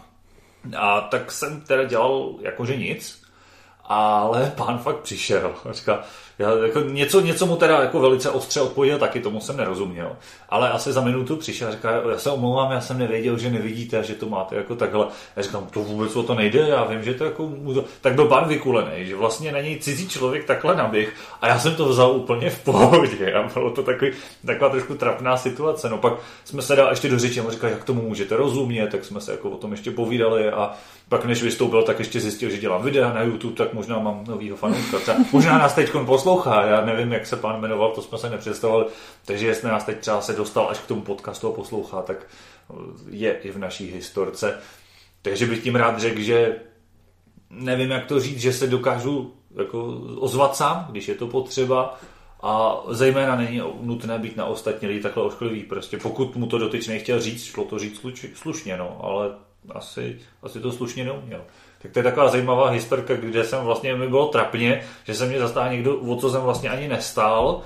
A 0.77 1.01
tak 1.01 1.31
jsem 1.31 1.61
teda 1.61 1.83
dělal 1.83 2.33
jakože 2.41 2.75
nic, 2.75 3.21
ale 3.83 4.53
pán 4.57 4.77
fakt 4.77 4.99
přišel 4.99 5.55
a 5.69 5.73
říkal, 5.73 5.99
já, 6.39 6.51
jako 6.65 6.79
něco, 6.79 7.21
něco 7.21 7.45
mu 7.45 7.55
teda 7.55 7.81
jako 7.81 7.99
velice 7.99 8.29
ostře 8.29 8.61
odpověděl, 8.61 8.99
taky 8.99 9.19
tomu 9.19 9.41
jsem 9.41 9.57
nerozuměl. 9.57 10.11
Ale 10.49 10.69
asi 10.69 10.93
za 10.93 11.01
minutu 11.01 11.35
přišel 11.35 11.67
a 11.67 11.71
říkal, 11.71 12.09
já 12.11 12.17
se 12.17 12.29
omlouvám, 12.29 12.71
já 12.71 12.81
jsem 12.81 12.97
nevěděl, 12.97 13.37
že 13.37 13.49
nevidíte 13.51 14.01
že 14.03 14.15
to 14.15 14.29
máte 14.29 14.55
jako 14.55 14.75
takhle. 14.75 15.07
Já 15.35 15.43
říkám, 15.43 15.67
to 15.73 15.79
vůbec 15.79 16.15
o 16.15 16.23
to 16.23 16.35
nejde, 16.35 16.59
já 16.59 16.83
vím, 16.83 17.03
že 17.03 17.13
to 17.13 17.23
jako... 17.23 17.49
Tak 18.01 18.13
byl 18.13 18.25
pán 18.25 18.47
vykulený, 18.47 19.05
že 19.05 19.15
vlastně 19.15 19.51
na 19.51 19.61
něj 19.61 19.79
cizí 19.79 20.09
člověk 20.09 20.45
takhle 20.45 20.75
naběh 20.75 21.13
a 21.41 21.47
já 21.47 21.59
jsem 21.59 21.75
to 21.75 21.85
vzal 21.85 22.11
úplně 22.11 22.49
v 22.49 22.63
pohodě 22.63 23.33
a 23.33 23.49
bylo 23.53 23.71
to 23.71 23.83
takový, 23.83 24.11
taková 24.45 24.69
trošku 24.69 24.95
trapná 24.95 25.37
situace. 25.37 25.89
No 25.89 25.97
pak 25.97 26.13
jsme 26.45 26.61
se 26.61 26.75
dali 26.75 26.89
ještě 26.91 27.09
do 27.09 27.19
řeči 27.19 27.39
a 27.39 27.51
říkal, 27.51 27.69
jak 27.69 27.83
tomu 27.83 28.01
můžete 28.01 28.35
rozumět, 28.35 28.87
tak 28.87 29.05
jsme 29.05 29.21
se 29.21 29.31
jako 29.31 29.49
o 29.49 29.57
tom 29.57 29.71
ještě 29.71 29.91
povídali 29.91 30.49
a 30.49 30.71
pak 31.09 31.25
než 31.25 31.43
vystoupil, 31.43 31.83
tak 31.83 31.99
ještě 31.99 32.19
zjistil, 32.19 32.49
že 32.49 32.57
dělám 32.57 32.83
videa 32.83 33.13
na 33.13 33.21
YouTube, 33.21 33.55
tak 33.55 33.73
možná 33.73 33.99
mám 33.99 34.23
novýho 34.27 34.57
fanouška. 34.57 34.97
Možná 35.31 35.57
nás 35.57 35.73
teď 35.73 35.91
poslouchá, 36.21 36.65
já 36.65 36.85
nevím, 36.85 37.11
jak 37.11 37.25
se 37.25 37.35
pán 37.35 37.61
jmenoval, 37.61 37.91
to 37.91 38.01
jsme 38.01 38.17
se 38.17 38.29
nepředstavovali, 38.29 38.85
takže 39.25 39.47
jestli 39.47 39.69
nás 39.69 39.83
teď 39.83 39.99
třeba 39.99 40.21
se 40.21 40.33
dostal 40.33 40.67
až 40.69 40.79
k 40.79 40.87
tomu 40.87 41.01
podcastu 41.01 41.47
a 41.47 41.51
poslouchá, 41.51 42.01
tak 42.01 42.27
je 43.09 43.33
i 43.33 43.51
v 43.51 43.57
naší 43.57 43.91
historce. 43.91 44.59
Takže 45.21 45.45
bych 45.45 45.63
tím 45.63 45.75
rád 45.75 45.99
řekl, 45.99 46.21
že 46.21 46.55
nevím, 47.49 47.91
jak 47.91 48.05
to 48.05 48.19
říct, 48.19 48.39
že 48.39 48.53
se 48.53 48.67
dokážu 48.67 49.33
jako 49.55 49.85
ozvat 50.17 50.55
sám, 50.55 50.87
když 50.91 51.07
je 51.07 51.15
to 51.15 51.27
potřeba, 51.27 51.99
a 52.41 52.83
zejména 52.89 53.35
není 53.35 53.61
nutné 53.81 54.17
být 54.17 54.37
na 54.37 54.45
ostatní 54.45 54.87
lidi 54.87 54.99
takhle 54.99 55.23
ošklivý. 55.23 55.63
Prostě 55.63 55.97
pokud 55.97 56.35
mu 56.35 56.47
to 56.47 56.57
dotyčný 56.57 56.99
chtěl 56.99 57.21
říct, 57.21 57.43
šlo 57.43 57.65
to 57.65 57.79
říct 57.79 58.01
slušně, 58.33 58.77
no, 58.77 58.99
ale 59.03 59.29
asi, 59.69 60.19
asi 60.43 60.59
to 60.59 60.71
slušně 60.71 61.05
neuměl. 61.05 61.41
Tak 61.81 61.91
to 61.91 61.99
je 61.99 62.03
taková 62.03 62.29
zajímavá 62.29 62.69
historka, 62.69 63.15
kde 63.15 63.43
jsem 63.43 63.63
vlastně, 63.63 63.95
mi 63.95 64.07
bylo 64.07 64.27
trapně, 64.27 64.83
že 65.03 65.15
se 65.15 65.25
mě 65.25 65.39
zastál 65.39 65.69
někdo, 65.69 65.97
o 65.97 66.15
co 66.15 66.29
jsem 66.29 66.41
vlastně 66.41 66.69
ani 66.69 66.87
nestál, 66.87 67.61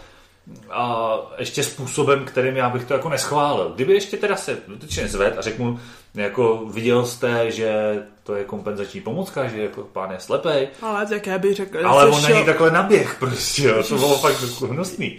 a 0.71 1.17
ještě 1.37 1.63
způsobem, 1.63 2.25
kterým 2.25 2.55
já 2.55 2.69
bych 2.69 2.85
to 2.85 2.93
jako 2.93 3.09
neschválil. 3.09 3.71
Kdyby 3.75 3.93
ještě 3.93 4.17
teda 4.17 4.35
se 4.35 4.57
dotyčně 4.67 5.07
zved 5.07 5.37
a 5.37 5.41
řekl 5.41 5.63
mu, 5.63 5.79
jako 6.15 6.65
viděl 6.73 7.05
jste, 7.05 7.51
že 7.51 7.99
to 8.23 8.35
je 8.35 8.43
kompenzační 8.43 9.01
pomůcka, 9.01 9.47
že 9.47 9.61
jako 9.61 9.81
pán 9.81 10.11
je 10.11 10.19
slepej. 10.19 10.67
Ale 10.81 11.05
tak 11.05 11.27
já 11.27 11.37
bych 11.37 11.55
řekl, 11.55 11.87
Ale 11.87 12.05
on 12.05 12.21
šel... 12.21 12.33
na 12.33 12.39
ní 12.39 12.45
takhle 12.45 12.71
naběh 12.71 13.15
prostě, 13.19 13.63
jo. 13.63 13.83
to 13.83 13.95
bylo 13.95 14.17
fakt 14.17 14.41
hnusný. 14.69 15.17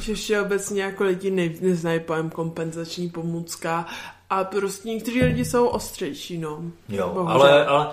Že 0.00 0.12
ještě 0.12 0.40
obecně 0.40 0.82
jako 0.82 1.04
lidi 1.04 1.30
ne, 1.30 1.48
neznají 1.60 2.00
pojem 2.00 2.30
kompenzační 2.30 3.10
pomůcka 3.10 3.86
a 4.30 4.44
prostě 4.44 4.88
někteří 4.88 5.22
lidi 5.22 5.44
jsou 5.44 5.66
ostřejší, 5.66 6.38
no. 6.38 6.62
Jo, 6.88 7.24
ale, 7.28 7.66
ale 7.66 7.86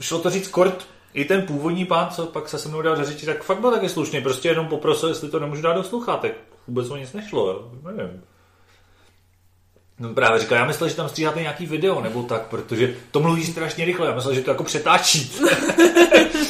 šlo 0.00 0.18
to 0.18 0.30
říct 0.30 0.48
kort, 0.48 0.86
i 1.14 1.24
ten 1.24 1.42
původní 1.42 1.84
pán, 1.84 2.10
co 2.10 2.26
pak 2.26 2.48
se 2.48 2.58
se 2.58 2.68
mnou 2.68 2.82
dal 2.82 3.04
řeči, 3.04 3.26
tak 3.26 3.42
fakt 3.42 3.60
byl 3.60 3.70
taky 3.70 3.88
slušný. 3.88 4.20
Prostě 4.20 4.48
jenom 4.48 4.66
poprosil, 4.66 5.08
jestli 5.08 5.30
to 5.30 5.40
nemůžu 5.40 5.62
dát 5.62 5.72
do 5.72 5.82
sluchátek. 5.82 6.36
Vůbec 6.66 6.90
o 6.90 6.96
nic 6.96 7.12
nešlo, 7.12 7.46
jo. 7.46 7.70
nevím. 7.96 8.22
No 9.98 10.14
právě 10.14 10.40
říkal, 10.40 10.58
já 10.58 10.64
myslel, 10.64 10.88
že 10.88 10.96
tam 10.96 11.08
stříháte 11.08 11.40
nějaký 11.40 11.66
video 11.66 12.00
nebo 12.00 12.22
tak, 12.22 12.46
protože 12.46 12.94
to 13.10 13.20
mluví 13.20 13.44
strašně 13.44 13.84
rychle, 13.84 14.06
já 14.06 14.14
myslel, 14.14 14.34
že 14.34 14.40
to 14.40 14.50
jako 14.50 14.64
přetáčí. 14.64 15.32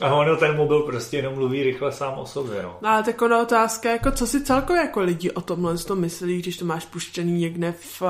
A 0.00 0.14
ono 0.14 0.36
ten 0.36 0.56
mobil 0.56 0.80
prostě 0.80 1.16
jenom 1.16 1.34
mluví 1.34 1.62
rychle 1.62 1.92
sám 1.92 2.18
o 2.18 2.26
sobě, 2.26 2.62
no. 2.62 2.78
no 2.82 2.88
ale 2.88 3.02
taková 3.02 3.42
otázka, 3.42 3.90
jako 3.90 4.10
co 4.10 4.26
si 4.26 4.44
celkově 4.44 4.82
jako 4.82 5.00
lidi 5.00 5.30
o 5.30 5.40
tomhle 5.40 5.78
to 5.78 5.96
myslí, 5.96 6.42
když 6.42 6.56
to 6.56 6.64
máš 6.64 6.84
puštěný 6.84 7.40
někde 7.40 7.74
v 7.80 8.02
uh, 8.02 8.08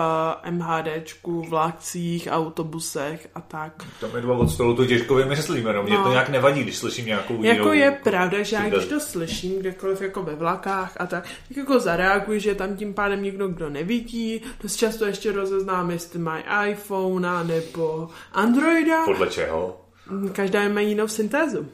MHDčku, 0.50 1.42
vlákcích, 1.48 2.28
autobusech 2.30 3.28
a 3.34 3.40
tak. 3.40 3.72
To 4.00 4.08
my 4.14 4.20
dva 4.20 4.36
od 4.36 4.48
stolu 4.48 4.76
to 4.76 4.86
těžko 4.86 5.14
vymyslíme, 5.14 5.72
no. 5.72 5.82
Mě 5.82 5.98
no. 5.98 6.04
to 6.04 6.10
nějak 6.10 6.28
nevadí, 6.28 6.62
když 6.62 6.76
slyším 6.76 7.06
nějakou 7.06 7.42
Jako 7.42 7.72
je 7.72 7.84
jako, 7.84 8.04
pravda, 8.04 8.42
že 8.42 8.56
já 8.56 8.68
když 8.68 8.84
to 8.84 9.00
slyším 9.00 9.58
kdekoliv 9.58 10.02
jako 10.02 10.22
ve 10.22 10.34
vlakách 10.34 10.96
a 10.96 11.06
tak, 11.06 11.24
tak 11.48 11.56
jako 11.56 11.80
zareaguji, 11.80 12.40
že 12.40 12.54
tam 12.54 12.76
tím 12.76 12.94
pádem 12.94 13.22
někdo, 13.22 13.48
kdo 13.48 13.70
nevidí, 13.70 14.42
dost 14.62 14.76
často 14.76 15.06
ještě 15.06 15.32
rozeznám, 15.32 15.90
jestli 15.90 16.18
mají 16.18 16.44
iPhone 16.70 17.44
nebo 17.44 18.08
Androida. 18.32 19.04
Podle 19.04 19.26
čeho? 19.26 19.87
Každá 20.32 20.68
má 20.68 20.80
jinou 20.80 21.08
syntézu. 21.08 21.68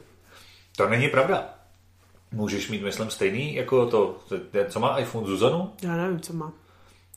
To 0.77 0.89
není 0.89 1.09
pravda. 1.09 1.49
Můžeš 2.31 2.69
mít, 2.69 2.83
myslím, 2.83 3.09
stejný 3.09 3.55
jako 3.55 3.85
to, 3.85 4.19
co 4.69 4.79
má 4.79 4.97
iPhone 4.97 5.27
Zuzanu? 5.27 5.73
Já 5.83 5.97
nevím, 5.97 6.19
co 6.19 6.33
má. 6.33 6.53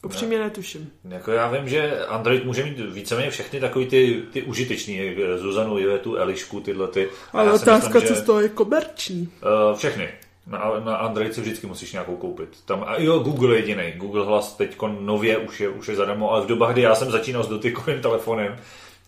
Upřímně 0.03 0.39
ne. 0.39 0.45
netuším. 0.45 0.91
Jako 1.09 1.33
já 1.33 1.51
vím, 1.51 1.69
že 1.69 2.07
Android 2.07 2.45
může 2.45 2.65
mít 2.65 2.79
víceméně 2.79 3.31
všechny 3.31 3.61
takový 3.61 3.87
ty, 3.87 4.23
ty 4.33 4.43
užitečný, 4.43 5.17
Zuzanu, 5.37 5.77
tu 5.99 6.17
Elišku, 6.17 6.61
tyhle 6.61 6.89
ty. 6.89 7.09
Ale 7.33 7.53
otázka, 7.53 7.95
myslím, 7.95 8.17
co 8.17 8.23
z 8.23 8.25
toho 8.25 8.41
je 8.41 8.49
komerční. 8.49 9.29
Uh, 9.71 9.77
všechny. 9.77 10.09
Na, 10.47 10.81
na 10.85 10.97
Android 10.97 11.35
si 11.35 11.41
vždycky 11.41 11.67
musíš 11.67 11.93
nějakou 11.93 12.17
koupit. 12.17 12.49
Tam, 12.65 12.85
a 12.87 12.95
jo, 12.99 13.19
Google 13.19 13.55
je 13.55 13.61
jediný. 13.61 13.93
Google 13.97 14.25
Hlas 14.25 14.57
teď 14.57 14.77
nově 15.01 15.39
už 15.39 15.61
je, 15.61 15.69
už 15.69 15.89
je 15.89 15.97
zadarmo, 15.97 16.31
ale 16.31 16.45
v 16.45 16.47
dobách, 16.47 16.73
kdy 16.73 16.83
já 16.83 16.95
jsem 16.95 17.11
začínal 17.11 17.45
s 17.45 17.49
dotykovým 17.49 18.03
telefonem, 18.03 18.57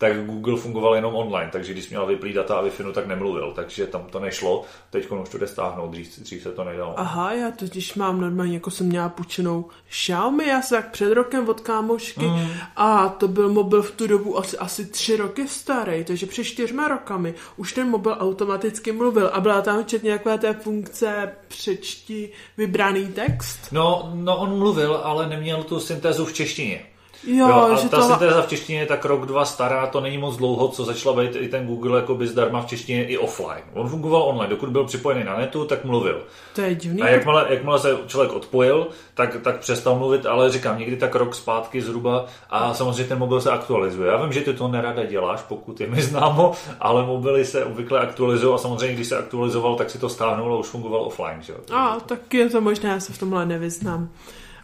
tak 0.00 0.26
Google 0.26 0.56
fungoval 0.56 0.94
jenom 0.94 1.14
online, 1.14 1.50
takže 1.52 1.72
když 1.72 1.90
měl 1.90 2.06
vyplý 2.06 2.32
data 2.32 2.54
a 2.54 2.60
wi 2.60 2.70
tak 2.94 3.06
nemluvil, 3.06 3.52
takže 3.56 3.86
tam 3.86 4.02
to 4.10 4.20
nešlo. 4.20 4.64
Teď 4.90 5.10
už 5.10 5.28
to 5.28 5.38
jde 5.38 5.46
stáhnout, 5.46 5.90
dřív, 5.90 6.18
dřív 6.18 6.42
se 6.42 6.52
to 6.52 6.64
nedalo. 6.64 7.00
Aha, 7.00 7.32
já 7.32 7.50
totiž 7.50 7.94
mám 7.94 8.20
normálně, 8.20 8.54
jako 8.54 8.70
jsem 8.70 8.86
měla 8.86 9.08
půjčenou 9.08 9.64
Xiaomi, 9.88 10.46
já 10.46 10.62
jsem 10.62 10.76
jak 10.76 10.90
před 10.90 11.14
rokem 11.14 11.48
od 11.48 11.60
kámošky 11.60 12.26
mm. 12.26 12.50
a 12.76 13.08
to 13.08 13.28
byl 13.28 13.48
mobil 13.48 13.82
v 13.82 13.90
tu 13.90 14.06
dobu 14.06 14.38
asi, 14.38 14.58
asi 14.58 14.86
tři 14.86 15.16
roky 15.16 15.48
starý, 15.48 16.04
takže 16.04 16.26
před 16.26 16.44
čtyřma 16.44 16.88
rokami 16.88 17.34
už 17.56 17.72
ten 17.72 17.88
mobil 17.88 18.16
automaticky 18.20 18.92
mluvil 18.92 19.30
a 19.32 19.40
byla 19.40 19.62
tam 19.62 19.84
včetně 19.84 20.06
nějaké 20.06 20.38
té 20.38 20.54
funkce 20.54 21.32
přečti 21.48 22.30
vybraný 22.56 23.06
text. 23.06 23.58
No, 23.72 24.10
no 24.14 24.36
on 24.36 24.58
mluvil, 24.58 25.00
ale 25.04 25.28
neměl 25.28 25.62
tu 25.62 25.80
syntézu 25.80 26.24
v 26.24 26.32
češtině. 26.32 26.89
Jo, 27.26 27.48
jo 27.48 27.54
a 27.54 27.76
že 27.76 27.88
ta 27.88 27.96
to... 27.96 28.02
syntéza 28.02 28.42
v 28.42 28.48
češtině 28.48 28.78
je 28.80 28.86
tak 28.86 29.04
rok, 29.04 29.26
dva 29.26 29.44
stará, 29.44 29.86
to 29.86 30.00
není 30.00 30.18
moc 30.18 30.36
dlouho, 30.36 30.68
co 30.68 30.84
začala 30.84 31.22
být 31.22 31.36
i 31.36 31.48
ten 31.48 31.66
Google 31.66 32.00
jakoby 32.00 32.26
zdarma 32.26 32.62
v 32.62 32.66
češtině 32.66 33.04
i 33.04 33.18
offline. 33.18 33.62
On 33.74 33.88
fungoval 33.88 34.22
online, 34.22 34.50
dokud 34.50 34.68
byl 34.68 34.84
připojený 34.84 35.24
na 35.24 35.38
netu, 35.38 35.64
tak 35.64 35.84
mluvil. 35.84 36.22
To 36.54 36.60
je 36.60 36.74
divný. 36.74 37.02
A 37.02 37.08
jakmile, 37.08 37.46
jakmile 37.48 37.78
se 37.78 37.98
člověk 38.06 38.32
odpojil, 38.32 38.86
tak, 39.14 39.36
tak 39.42 39.58
přestal 39.58 39.98
mluvit, 39.98 40.26
ale 40.26 40.50
říkám, 40.50 40.78
někdy 40.78 40.96
tak 40.96 41.14
rok 41.14 41.34
zpátky 41.34 41.82
zhruba 41.82 42.26
a 42.50 42.74
samozřejmě 42.74 43.04
ten 43.04 43.18
mobil 43.18 43.40
se 43.40 43.50
aktualizuje. 43.50 44.10
Já 44.10 44.22
vím, 44.22 44.32
že 44.32 44.40
ty 44.40 44.54
to 44.54 44.68
nerada 44.68 45.04
děláš, 45.04 45.42
pokud 45.42 45.80
je 45.80 45.86
mi 45.86 46.02
známo, 46.10 46.52
ale 46.80 47.06
mobily 47.06 47.44
se 47.44 47.64
obvykle 47.64 48.00
aktualizují 48.00 48.54
a 48.54 48.58
samozřejmě, 48.58 48.94
když 48.94 49.06
se 49.06 49.18
aktualizoval, 49.18 49.76
tak 49.76 49.90
si 49.90 49.98
to 49.98 50.08
stáhnul 50.08 50.54
a 50.54 50.58
už 50.58 50.66
fungoval 50.66 51.00
offline. 51.00 51.42
Že? 51.42 51.54
A, 51.72 52.00
tak 52.06 52.34
je 52.34 52.48
to 52.48 52.60
možné, 52.60 52.88
já 52.88 53.00
se 53.00 53.12
v 53.12 53.18
tomhle 53.18 53.46
nevyznám 53.46 54.08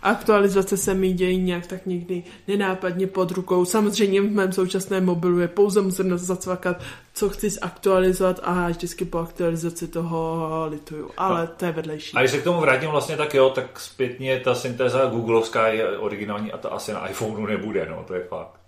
aktualizace 0.07 0.77
se 0.77 0.95
mi 0.95 1.13
dějí 1.13 1.39
nějak 1.39 1.67
tak 1.67 1.87
někdy 1.87 2.23
nenápadně 2.49 3.07
pod 3.07 3.31
rukou. 3.31 3.65
Samozřejmě 3.65 4.21
v 4.21 4.31
mém 4.31 4.53
současném 4.53 5.05
mobilu 5.05 5.39
je 5.39 5.49
pouze 5.49 5.81
musím 5.81 6.19
zacvakat, 6.19 6.83
co 7.15 7.29
chci 7.29 7.51
zaktualizovat 7.51 8.41
a 8.43 8.69
vždycky 8.69 9.05
po 9.05 9.19
aktualizaci 9.19 9.89
toho 9.89 10.67
lituju. 10.71 11.11
Ale 11.17 11.41
no. 11.41 11.47
to 11.57 11.65
je 11.65 11.73
vedlejší. 11.73 12.17
A 12.17 12.21
když 12.21 12.31
se 12.31 12.39
k 12.39 12.45
tomu 12.45 12.61
vrátím 12.61 12.91
vlastně 12.91 13.17
tak 13.17 13.35
jo, 13.35 13.51
tak 13.51 13.81
zpětně 13.81 14.41
ta 14.41 14.55
syntéza 14.55 15.07
googlovská 15.07 15.69
je 15.69 15.99
originální 15.99 16.53
a 16.53 16.59
ta 16.59 16.69
asi 16.69 16.93
na 16.93 17.09
iPhoneu 17.09 17.47
nebude, 17.47 17.87
no, 17.91 18.05
to 18.07 18.15
je 18.15 18.25
fakt. 18.25 18.61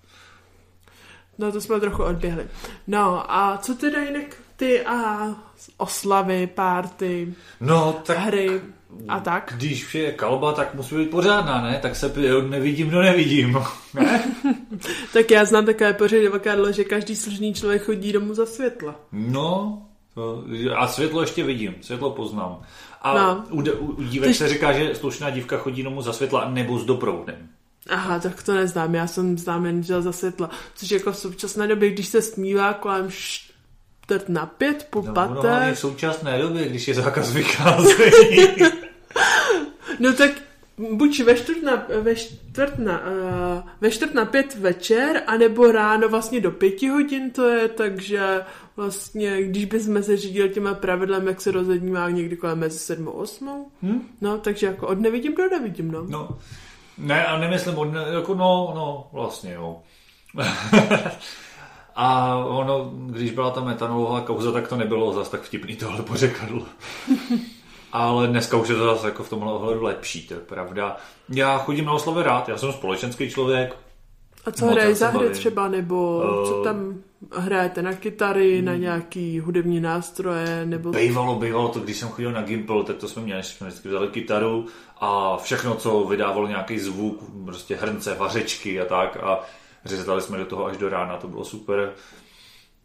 No 1.39 1.53
to 1.53 1.61
jsme 1.61 1.81
trochu 1.81 2.05
odběhli. 2.05 2.47
No 2.87 3.33
a 3.33 3.59
co 3.63 3.75
teda 3.75 4.03
jinak 4.03 4.37
ty 4.57 4.87
a 4.87 5.29
oslavy, 5.77 6.47
párty, 6.47 7.35
no, 7.61 8.01
tak... 8.07 8.19
hry? 8.19 8.61
A 9.09 9.21
tak? 9.21 9.53
Když 9.57 9.95
je 9.95 10.13
kalba, 10.13 10.53
tak 10.53 10.75
musí 10.75 10.97
být 10.97 11.11
pořádná, 11.11 11.63
ne? 11.63 11.79
Tak 11.83 11.97
se 11.97 12.13
nevidím, 12.49 12.91
no 12.91 13.03
nevidím. 13.03 13.59
Ne? 13.95 14.25
tak 15.13 15.31
já 15.31 15.45
znám 15.45 15.67
takové 15.67 15.93
pořadovakadlo, 15.93 16.73
že 16.73 16.85
každý 16.85 17.17
slušný 17.17 17.55
člověk 17.55 17.83
chodí 17.83 18.13
domů 18.13 18.35
za 18.35 18.47
světla. 18.47 18.95
No, 19.13 19.83
a 20.77 20.87
světlo 20.87 21.21
ještě 21.21 21.45
vidím, 21.45 21.75
světlo 21.81 22.11
poznám. 22.11 22.63
A 23.03 23.15
no. 23.15 23.45
u, 23.51 23.61
u, 23.61 23.93
u 23.93 24.03
dívek 24.03 24.29
Tež... 24.29 24.37
se 24.37 24.49
říká, 24.49 24.73
že 24.73 24.95
slušná 24.95 25.31
dívka 25.31 25.59
chodí 25.59 25.83
domů 25.83 26.03
za 26.03 26.13
světla 26.13 26.51
nebo 26.51 26.79
s 26.79 26.85
doproudem. 26.85 27.49
Aha, 27.89 28.21
tak 28.21 28.43
to 28.43 28.55
neznám, 28.55 28.95
já 28.95 29.07
jsem 29.07 29.39
znám 29.39 29.67
jen 29.67 29.83
za 29.83 30.13
světla. 30.13 30.51
Což 30.75 30.91
jako 30.91 31.13
v 31.13 31.17
současné 31.17 31.67
době, 31.67 31.91
když 31.91 32.09
se 32.09 32.23
smívá 32.23 32.75
kolem 32.75 33.11
čtvrt 34.09 34.29
na 34.29 34.47
pět, 34.47 34.87
po 34.91 35.03
no, 35.03 35.15
paté. 35.15 35.67
No, 35.69 35.75
v 35.75 35.79
současné 35.79 36.39
době, 36.39 36.69
když 36.69 36.89
je 36.89 36.95
zákaz 36.95 37.33
vycházení. 37.33 38.47
no 40.01 40.13
tak 40.13 40.31
buď 40.79 41.23
ve 41.23 41.35
čtvrt 41.35 41.63
na, 41.63 41.87
ve 42.01 42.15
čtvrt 42.15 42.79
na, 42.79 43.01
uh, 43.01 43.69
ve 43.81 43.91
čtvrt 43.91 44.15
na 44.15 44.25
pět 44.25 44.55
večer, 44.55 45.23
anebo 45.27 45.73
ráno 45.73 46.09
vlastně 46.09 46.41
do 46.41 46.51
pěti 46.51 46.89
hodin 46.89 47.31
to 47.31 47.49
je, 47.49 47.69
takže 47.69 48.45
vlastně, 48.77 49.43
když 49.43 49.65
bychom 49.65 50.03
se 50.03 50.17
řídili 50.17 50.49
těma 50.49 50.75
pravidlem, 50.75 51.27
jak 51.27 51.41
se 51.41 51.51
rozhodní 51.51 51.91
má 51.91 52.11
někdy 52.11 52.37
kolem 52.37 52.59
mezi 52.59 52.79
sedmou 52.79 53.11
a 53.11 53.15
osmou, 53.15 53.67
hmm? 53.83 54.09
no, 54.21 54.39
takže 54.39 54.67
jako 54.67 54.87
od 54.87 55.01
nevidím 55.01 55.35
do 55.35 55.49
nevidím, 55.49 55.91
no. 55.91 56.05
no. 56.09 56.39
Ne, 56.99 57.27
a 57.27 57.39
nemyslím 57.39 57.79
od, 57.79 57.93
ne, 57.93 58.01
jako 58.13 58.35
no, 58.35 58.73
no, 58.75 59.09
vlastně 59.13 59.53
jo. 59.53 59.83
A 62.01 62.37
ono, 62.37 62.91
když 63.07 63.31
byla 63.31 63.51
ta 63.51 63.61
metanolová 63.61 64.21
kauza, 64.21 64.53
tak 64.53 64.69
to 64.69 64.77
nebylo 64.77 65.13
zase 65.13 65.31
tak 65.31 65.43
vtipný 65.43 65.77
tohle 65.77 66.03
pořekadlo. 66.03 66.63
Ale 67.93 68.27
dneska 68.27 68.57
už 68.57 68.69
je 68.69 68.75
to 68.75 68.85
zase 68.85 69.07
jako 69.07 69.23
v 69.23 69.29
tomhle 69.29 69.53
ohledu 69.53 69.83
lepší, 69.83 70.27
to 70.27 70.35
je 70.35 70.41
pravda. 70.41 70.97
Já 71.29 71.59
chodím 71.59 71.85
na 71.85 71.93
oslavy 71.93 72.23
rád, 72.23 72.49
já 72.49 72.59
jsem 72.59 72.73
společenský 72.73 73.31
člověk. 73.31 73.77
A 74.45 74.51
co 74.51 74.67
hraje 74.67 74.95
za 74.95 75.09
hry 75.09 75.31
třeba, 75.31 75.69
nebo 75.69 76.17
uh, 76.17 76.49
co 76.49 76.63
tam 76.65 76.95
hrajete 77.33 77.83
na 77.83 77.93
kytary, 77.93 78.57
hmm. 78.57 78.65
na 78.65 78.77
nějaký 78.77 79.41
hudební 79.41 79.81
nástroje, 79.81 80.67
nebo... 80.67 80.91
Bejvalo, 80.91 81.35
bejvalo 81.35 81.69
to, 81.69 81.81
když 81.81 81.97
jsem 81.97 82.09
chodil 82.09 82.33
na 82.33 82.43
Gimple, 82.43 82.85
tak 82.85 82.97
to 82.97 83.09
jsme 83.09 83.23
měli, 83.23 83.43
jsme 83.43 83.67
vždycky 83.67 83.89
vzali 83.89 84.09
kytaru 84.09 84.67
a 85.01 85.37
všechno, 85.37 85.75
co 85.75 86.05
vydávalo 86.05 86.47
nějaký 86.47 86.79
zvuk, 86.79 87.23
prostě 87.45 87.77
hrnce, 87.77 88.15
vařečky 88.15 88.81
a 88.81 88.85
tak 88.85 89.17
a 89.17 89.41
řezali 89.85 90.23
jsme 90.23 90.39
do 90.39 90.47
toho 90.47 90.67
až 90.67 90.77
do 90.77 90.89
rána, 90.89 91.17
to 91.17 91.29
bylo 91.29 91.45
super. 91.45 91.93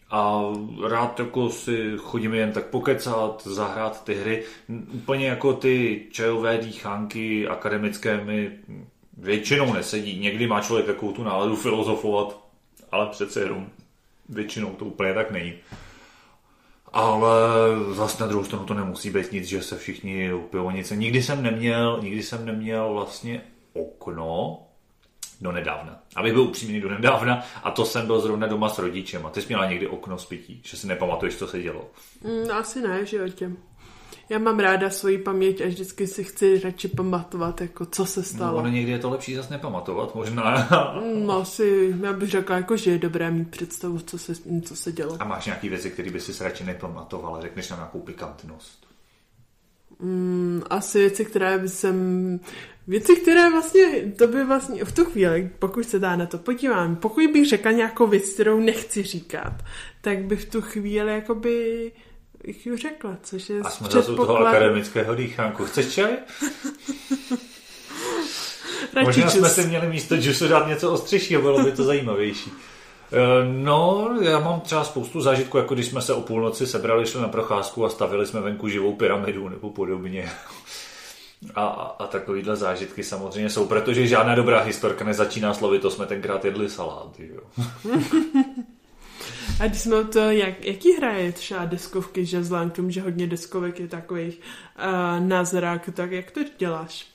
A 0.10 0.42
rád 0.88 1.20
jako 1.20 1.50
si 1.50 1.94
chodíme 1.98 2.38
jen 2.38 2.52
tak 2.52 2.66
pokecat, 2.66 3.48
zahrát 3.48 4.04
ty 4.04 4.16
hry. 4.16 4.44
Úplně 4.94 5.28
jako 5.28 5.54
ty 5.54 6.06
čajové 6.12 6.58
dýchánky 6.58 7.48
akademické 7.48 8.24
mi 8.24 8.52
většinou 9.18 9.74
nesedí. 9.74 10.20
Někdy 10.20 10.48
má 10.48 10.62
člověk 10.62 10.86
takovou 10.86 11.12
tu 11.12 11.24
náladu 11.24 11.56
filozofovat, 11.56 12.40
ale 12.92 13.08
přece 13.08 13.40
jenom 13.40 13.68
většinou 14.30 14.70
to 14.74 14.86
úplně 14.86 15.14
tak 15.14 15.32
není. 15.32 15.54
Ale 16.94 17.30
zase 17.92 18.24
na 18.24 18.28
druhou 18.28 18.44
stranu 18.44 18.66
to 18.66 18.74
nemusí 18.74 19.10
být 19.10 19.32
nic, 19.32 19.46
že 19.46 19.62
se 19.62 19.78
všichni 19.78 20.34
upijou 20.34 20.72
nic. 20.72 20.92
Nikdy 20.92 21.24
jsem 21.24 21.44
neměl, 21.44 22.00
nikdy 22.02 22.24
jsem 22.24 22.46
neměl 22.46 22.94
vlastně 22.94 23.42
okno, 23.74 24.60
do 25.44 25.52
nedávna. 25.52 26.00
Abych 26.16 26.34
byl 26.34 26.42
upřímný 26.42 26.82
do 26.82 26.90
nedávna 26.90 27.44
a 27.64 27.72
to 27.72 27.86
jsem 27.86 28.06
byl 28.06 28.20
zrovna 28.20 28.48
doma 28.48 28.70
s 28.70 28.80
rodičem. 28.80 29.26
A 29.26 29.30
ty 29.30 29.42
jsi 29.42 29.48
měla 29.48 29.70
někdy 29.70 29.88
okno 29.88 30.18
z 30.18 30.26
pití, 30.26 30.62
že 30.66 30.78
si 30.78 30.88
nepamatuješ, 30.88 31.36
co 31.36 31.48
se 31.48 31.62
dělo? 31.62 31.90
Mm, 32.24 32.52
asi 32.52 32.82
ne, 32.82 33.06
že 33.06 33.18
jo 33.18 33.30
tě. 33.30 33.52
Já 34.30 34.40
mám 34.40 34.60
ráda 34.60 34.90
svoji 34.90 35.18
paměť 35.18 35.62
a 35.62 35.68
vždycky 35.68 36.08
si 36.08 36.24
chci 36.24 36.60
radši 36.60 36.88
pamatovat, 36.88 37.62
jako 37.62 37.86
co 37.86 38.06
se 38.06 38.24
stalo. 38.24 38.52
No, 38.52 38.58
ono 38.58 38.70
někdy 38.70 38.92
je 38.92 39.00
to 39.00 39.10
lepší 39.10 39.36
zase 39.36 39.54
nepamatovat, 39.54 40.16
možná. 40.16 40.68
no, 41.26 41.34
asi, 41.42 41.96
já 42.02 42.14
bych 42.14 42.30
řekla, 42.30 42.56
jako, 42.56 42.78
že 42.78 42.92
je 42.92 42.98
dobré 42.98 43.32
mít 43.32 43.52
představu, 43.52 44.00
co 44.00 44.18
se, 44.18 44.34
co 44.64 44.76
se 44.76 44.92
dělo. 44.92 45.18
A 45.20 45.26
máš 45.26 45.46
nějaké 45.46 45.70
věci, 45.70 45.90
které 45.90 46.12
by 46.12 46.20
si 46.20 46.44
radši 46.44 46.64
nepamatovala, 46.64 47.42
řekneš 47.42 47.70
na 47.70 47.76
nějakou 47.76 48.00
pikantnost? 48.00 48.83
Mm, 50.04 50.64
asi 50.70 51.00
věci, 51.00 51.26
které 51.26 51.58
by 51.58 51.70
jsem... 51.70 52.40
Věci, 52.88 53.16
které 53.16 53.50
vlastně, 53.50 54.14
to 54.18 54.28
by 54.28 54.44
vlastně 54.44 54.86
v 54.86 54.92
tu 54.92 55.06
chvíli, 55.06 55.50
pokud 55.60 55.90
se 55.90 56.00
dá 56.00 56.16
na 56.16 56.26
to 56.26 56.38
podívám, 56.38 56.96
pokud 56.96 57.32
bych 57.34 57.50
řekla 57.50 57.72
nějakou 57.72 58.08
věc, 58.08 58.30
kterou 58.34 58.60
nechci 58.60 59.04
říkat, 59.04 59.54
tak 60.02 60.24
bych 60.24 60.42
v 60.42 60.50
tu 60.50 60.62
chvíli 60.62 61.14
jakoby 61.14 61.92
bych 62.46 62.66
ji 62.66 62.78
řekla, 62.78 63.18
což 63.24 63.50
je 63.50 63.60
A 63.60 63.70
jsme 63.70 63.88
zase 63.90 64.12
u 64.12 64.16
toho 64.16 64.38
akademického 64.38 65.16
dýchánku. 65.16 65.66
Chceš 65.66 65.94
čaj? 65.94 66.12
Možná 69.04 69.30
jsme 69.30 69.50
si 69.50 69.64
měli 69.66 69.88
místo 69.88 70.18
džusu 70.18 70.48
dát 70.48 70.68
něco 70.68 70.92
ostřejšího, 70.92 71.42
bylo 71.42 71.64
by 71.64 71.72
to 71.72 71.84
zajímavější. 71.84 72.52
Eh, 73.14 73.46
no, 73.46 74.10
já 74.22 74.40
mám 74.40 74.62
třeba 74.62 74.84
spoustu 74.84 75.22
zážitků, 75.22 75.58
jako 75.58 75.74
když 75.74 75.86
jsme 75.86 76.02
se 76.02 76.14
o 76.14 76.22
půlnoci 76.22 76.68
sebrali, 76.68 77.06
šli 77.06 77.22
na 77.22 77.28
procházku 77.28 77.86
a 77.86 77.90
stavili 77.90 78.26
jsme 78.26 78.42
venku 78.42 78.68
živou 78.68 78.96
pyramidu 78.96 79.50
nebo 79.50 79.70
podobně. 79.70 80.32
A, 81.56 81.66
a 82.00 82.08
takovýhle 82.08 82.56
zážitky 82.56 83.04
samozřejmě 83.04 83.50
jsou, 83.50 83.66
protože 83.66 84.08
žádná 84.08 84.36
dobrá 84.36 84.62
historka 84.62 85.06
nezačíná 85.06 85.54
slovy, 85.54 85.80
to 85.80 85.92
jsme 85.92 86.06
tenkrát 86.06 86.46
jedli 86.46 86.70
salát. 86.70 87.20
Jo. 87.20 87.42
A 89.60 89.68
když 89.68 89.82
jsme 89.82 90.04
to, 90.04 90.20
jak, 90.20 90.66
jaký 90.66 90.94
hraje 90.94 91.32
třeba 91.32 91.66
deskovky, 91.66 92.26
že 92.26 92.40
vzhledem 92.40 92.70
k 92.70 92.76
tomu, 92.76 92.90
že 92.90 93.02
hodně 93.02 93.28
deskovek 93.28 93.80
je 93.80 93.88
takových 93.88 94.40
uh, 94.40 95.28
na 95.28 95.44
zrak, 95.44 95.90
tak 95.94 96.12
jak 96.12 96.32
to 96.32 96.40
děláš? 96.58 97.06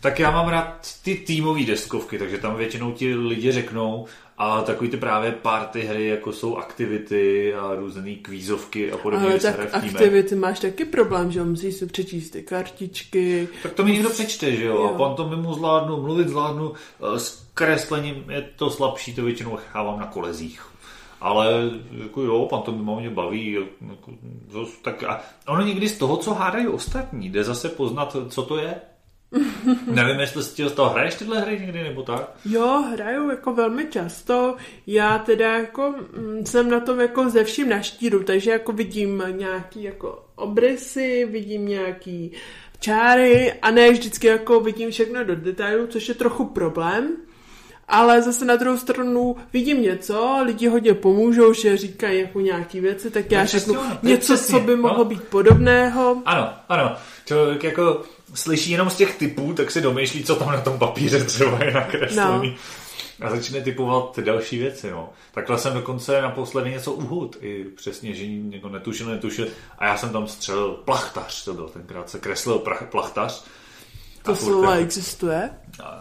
Tak 0.00 0.18
já 0.18 0.30
mám 0.30 0.48
rád 0.48 0.88
ty 1.02 1.14
týmové 1.14 1.64
deskovky, 1.64 2.18
takže 2.18 2.38
tam 2.38 2.56
většinou 2.56 2.92
ti 2.92 3.14
lidi 3.14 3.52
řeknou, 3.52 4.06
a 4.40 4.62
takový 4.62 4.90
ty 4.90 4.96
právě 4.96 5.32
party 5.32 5.80
hry, 5.80 6.06
jako 6.06 6.32
jsou 6.32 6.56
aktivity 6.56 7.54
a 7.54 7.74
různé 7.74 8.14
kvízovky 8.14 8.92
a 8.92 8.96
podobně. 8.96 9.26
Ale 9.26 9.40
tak 9.40 9.74
aktivity 9.74 10.34
máš 10.34 10.60
taky 10.60 10.84
problém, 10.84 11.32
že 11.32 11.42
musíš 11.42 11.74
si 11.74 11.86
přečíst 11.86 12.30
ty 12.30 12.42
kartičky. 12.42 13.48
Tak 13.62 13.72
to 13.72 13.84
mi 13.84 13.92
někdo 13.92 14.10
přečte, 14.10 14.52
že 14.52 14.64
jo? 14.64 14.74
jo. 14.74 14.84
A 14.84 14.98
pantomimu 14.98 15.54
zvládnu, 15.54 16.02
mluvit 16.02 16.28
zvládnu, 16.28 16.72
s 17.16 17.46
kreslením 17.54 18.24
je 18.30 18.50
to 18.56 18.70
slabší, 18.70 19.14
to 19.14 19.22
většinou 19.22 19.58
chávám 19.72 20.00
na 20.00 20.06
kolezích. 20.06 20.66
Ale 21.20 21.70
jako 21.92 22.22
jo, 22.22 22.46
pantomima 22.50 23.00
mě 23.00 23.10
baví. 23.10 23.52
Jako, 23.88 24.12
tak 24.82 25.02
a 25.02 25.20
ono 25.48 25.62
někdy 25.62 25.88
z 25.88 25.98
toho, 25.98 26.16
co 26.16 26.34
hádají 26.34 26.68
ostatní, 26.68 27.28
jde 27.28 27.44
zase 27.44 27.68
poznat, 27.68 28.16
co 28.28 28.42
to 28.42 28.56
je. 28.56 28.80
Nevím, 29.86 30.20
jestli 30.20 30.42
z 30.42 30.72
toho 30.72 30.90
hraješ 30.90 31.14
tyhle 31.14 31.40
hry 31.40 31.60
někdy 31.60 31.82
nebo 31.82 32.02
tak? 32.02 32.30
Jo, 32.44 32.84
hraju 32.92 33.30
jako 33.30 33.54
velmi 33.54 33.86
často. 33.86 34.56
Já 34.86 35.18
teda 35.18 35.58
jako 35.58 35.94
mm, 36.16 36.46
jsem 36.46 36.70
na 36.70 36.80
tom 36.80 37.00
jako 37.00 37.30
ze 37.30 37.44
vším 37.44 37.68
na 37.68 37.82
štíru, 37.82 38.22
takže 38.22 38.50
jako 38.50 38.72
vidím 38.72 39.22
nějaký 39.30 39.82
jako 39.82 40.24
obrysy, 40.34 41.28
vidím 41.30 41.68
nějaký 41.68 42.32
čáry 42.80 43.52
a 43.52 43.70
ne 43.70 43.90
vždycky 43.90 44.26
jako 44.26 44.60
vidím 44.60 44.90
všechno 44.90 45.24
do 45.24 45.36
detailu, 45.36 45.86
což 45.86 46.08
je 46.08 46.14
trochu 46.14 46.44
problém. 46.44 47.16
Ale 47.88 48.22
zase 48.22 48.44
na 48.44 48.56
druhou 48.56 48.78
stranu 48.78 49.36
vidím 49.52 49.82
něco, 49.82 50.42
lidi 50.44 50.68
hodně 50.68 50.94
pomůžou, 50.94 51.52
že 51.52 51.76
říkají 51.76 52.20
jako 52.20 52.40
nějaký 52.40 52.80
věci, 52.80 53.10
tak 53.10 53.30
já 53.30 53.44
řeknu 53.44 53.76
něco, 54.02 54.34
přesně, 54.34 54.58
co 54.58 54.60
by 54.60 54.76
mohlo 54.76 54.98
no? 54.98 55.04
být 55.04 55.22
podobného. 55.22 56.22
Ano, 56.24 56.52
ano. 56.68 56.96
Člověk 57.24 57.64
jako 57.64 58.02
slyší 58.34 58.70
jenom 58.70 58.90
z 58.90 58.96
těch 58.96 59.14
typů, 59.14 59.52
tak 59.52 59.70
si 59.70 59.80
domýšlí, 59.80 60.24
co 60.24 60.36
tam 60.36 60.48
na 60.48 60.60
tom 60.60 60.78
papíře 60.78 61.24
třeba 61.24 61.64
je 61.64 61.72
nakreslený. 61.72 62.50
No. 62.50 63.26
A 63.26 63.30
začne 63.30 63.60
typovat 63.60 64.18
další 64.18 64.58
věci, 64.58 64.90
no. 64.90 65.10
Takhle 65.34 65.58
jsem 65.58 65.74
dokonce 65.74 66.22
naposledy 66.22 66.70
něco 66.70 66.92
uhud, 66.92 67.36
i 67.40 67.64
přesně, 67.64 68.14
že 68.14 68.26
někdo 68.26 68.68
netušil, 68.68 69.06
netušil. 69.06 69.48
A 69.78 69.86
já 69.86 69.96
jsem 69.96 70.10
tam 70.10 70.28
střelil 70.28 70.68
plachtař, 70.68 71.44
to 71.44 71.54
byl 71.54 71.68
tenkrát 71.68 72.10
se 72.10 72.18
kreslil 72.18 72.58
prach, 72.58 72.82
plachtař. 72.90 73.44
To 74.22 74.36
slovo 74.36 74.72
existuje? 74.72 75.50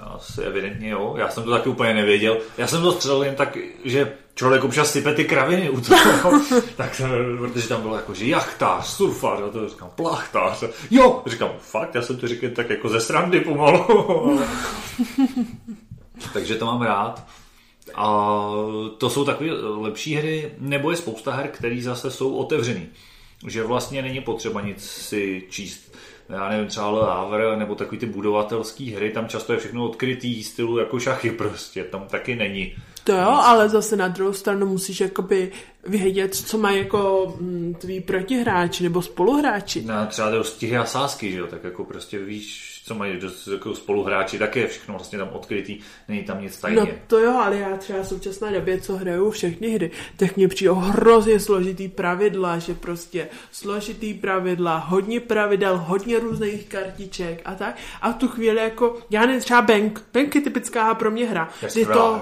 Asi 0.03 0.41
evidentně 0.41 0.89
jo, 0.89 1.15
já 1.17 1.29
jsem 1.29 1.43
to 1.43 1.51
taky 1.51 1.69
úplně 1.69 1.93
nevěděl. 1.93 2.37
Já 2.57 2.67
jsem 2.67 2.81
to 2.81 2.91
střelil 2.91 3.23
jen 3.23 3.35
tak, 3.35 3.57
že 3.85 4.13
člověk 4.39 4.63
občas 4.63 4.91
sype 4.91 5.13
ty 5.13 5.25
kraviny 5.25 5.69
u 5.69 5.81
toho, 5.81 6.41
tak, 6.75 7.01
protože 7.37 7.67
tam 7.67 7.81
bylo 7.81 7.95
jako, 7.95 8.13
že 8.13 8.25
jachtář, 8.25 8.87
surfář, 8.87 9.39
a 9.39 9.49
to 9.49 9.69
říkám, 9.69 9.89
plachtář. 9.95 10.63
Jo, 10.91 11.23
říkám, 11.25 11.49
fakt, 11.59 11.95
já 11.95 12.01
jsem 12.01 12.17
to 12.17 12.27
říkal 12.27 12.49
tak 12.49 12.69
jako 12.69 12.89
ze 12.89 13.01
srandy 13.01 13.41
pomalu. 13.41 14.39
Takže 16.33 16.55
to 16.55 16.65
mám 16.65 16.81
rád. 16.81 17.27
A 17.95 18.49
to 18.97 19.09
jsou 19.09 19.25
takové 19.25 19.51
lepší 19.61 20.15
hry, 20.15 20.51
nebo 20.59 20.91
je 20.91 20.97
spousta 20.97 21.31
her, 21.31 21.47
které 21.47 21.81
zase 21.81 22.11
jsou 22.11 22.35
otevřený. 22.35 22.87
Že 23.47 23.63
vlastně 23.63 24.01
není 24.01 24.21
potřeba 24.21 24.61
nic 24.61 24.83
si 24.83 25.43
číst. 25.49 25.95
Já 26.29 26.49
nevím, 26.49 26.67
třeba 26.67 26.89
Le 26.89 27.07
Havre, 27.07 27.57
nebo 27.57 27.75
takový 27.75 27.97
ty 27.97 28.05
budovatelské 28.05 28.83
hry, 28.83 29.11
tam 29.11 29.27
často 29.27 29.53
je 29.53 29.59
všechno 29.59 29.85
odkrytý 29.85 30.43
stylu 30.43 30.77
jako 30.77 30.99
šachy 30.99 31.31
prostě, 31.31 31.83
tam 31.83 32.07
taky 32.07 32.35
není. 32.35 32.75
To 33.09 33.15
jo, 33.15 33.29
ale 33.29 33.69
zase 33.69 33.95
na 33.95 34.07
druhou 34.07 34.33
stranu 34.33 34.65
musíš 34.65 34.99
jakoby 34.99 35.51
vědět, 35.87 36.35
co 36.35 36.57
mají 36.57 36.77
jako 36.77 37.33
mm, 37.39 37.75
tví 37.79 38.01
protihráči 38.01 38.83
nebo 38.83 39.01
spoluhráči. 39.01 39.81
No, 39.81 39.93
třeba 40.07 40.29
jde 40.29 40.39
o 40.39 40.43
stihy 40.43 40.77
a 40.77 40.85
sásky, 40.85 41.31
že 41.31 41.37
jo, 41.37 41.47
tak 41.47 41.63
jako 41.63 41.85
prostě 41.85 42.19
víš, 42.19 42.68
co 42.89 42.95
mají 42.95 43.19
jako 43.51 43.75
spoluhráči, 43.75 44.39
tak 44.39 44.55
je 44.55 44.67
všechno 44.67 44.93
vlastně 44.93 45.17
tam 45.17 45.29
odkrytý, 45.31 45.79
není 46.07 46.23
tam 46.23 46.41
nic 46.41 46.57
tajně. 46.57 46.79
No 46.79 46.87
to 47.07 47.19
jo, 47.19 47.33
ale 47.37 47.57
já 47.57 47.77
třeba 47.77 47.99
v 47.99 48.07
současné 48.07 48.51
době, 48.51 48.81
co 48.81 48.97
hraju 48.97 49.31
všechny 49.31 49.69
hry, 49.69 49.91
tak 50.17 50.37
mě 50.37 50.47
přijde 50.47 50.71
hrozně 50.71 51.39
složitý 51.39 51.87
pravidla, 51.87 52.57
že 52.57 52.73
prostě 52.73 53.27
složitý 53.51 54.13
pravidla, 54.13 54.77
hodně 54.77 55.19
pravidel, 55.19 55.77
hodně 55.77 56.19
různých 56.19 56.65
kartiček 56.65 57.41
a 57.45 57.55
tak. 57.55 57.77
A 58.01 58.11
v 58.11 58.15
tu 58.15 58.27
chvíli 58.27 58.57
jako, 58.57 58.97
já 59.09 59.21
nevím, 59.21 59.41
třeba 59.41 59.61
Bank, 59.61 60.03
Bank 60.13 60.35
je 60.35 60.41
typická 60.41 60.93
pro 60.93 61.11
mě 61.11 61.25
hra. 61.25 61.49
Je, 61.61 61.79
je 61.79 61.85
to, 61.85 62.21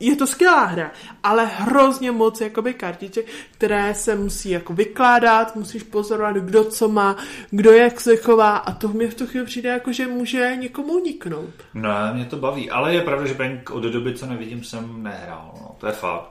je 0.00 0.16
to 0.16 0.26
skvělá 0.26 0.64
hra, 0.64 0.92
ale 1.22 1.46
hrozně 1.46 2.12
moc 2.12 2.40
jakoby 2.40 2.74
kartiček, 2.74 3.26
které 3.52 3.94
se 3.94 4.14
musí 4.14 4.50
jako 4.50 4.72
vykládat, 4.72 5.56
musíš 5.56 5.82
pozorovat, 5.82 6.36
kdo 6.36 6.64
co 6.64 6.88
má, 6.88 7.16
kdo 7.50 7.72
jak 7.72 8.00
se 8.00 8.16
chová 8.16 8.56
a 8.56 8.72
to 8.72 8.88
mě 8.88 9.08
v 9.08 9.14
tu 9.14 9.26
chvíli 9.26 9.46
přijde 9.46 9.68
jako, 9.68 9.92
že 9.92 10.03
že 10.04 10.10
může 10.10 10.56
někomu 10.56 10.92
uniknout. 10.92 11.54
Ne, 11.74 12.12
mě 12.12 12.24
to 12.24 12.36
baví, 12.36 12.70
ale 12.70 12.94
je 12.94 13.00
pravda, 13.00 13.26
že 13.26 13.34
Bank 13.34 13.70
od 13.70 13.82
doby, 13.82 14.14
co 14.14 14.26
nevidím, 14.26 14.64
jsem 14.64 15.02
nehrál, 15.02 15.54
no, 15.60 15.76
to 15.78 15.86
je 15.86 15.92
fakt. 15.92 16.30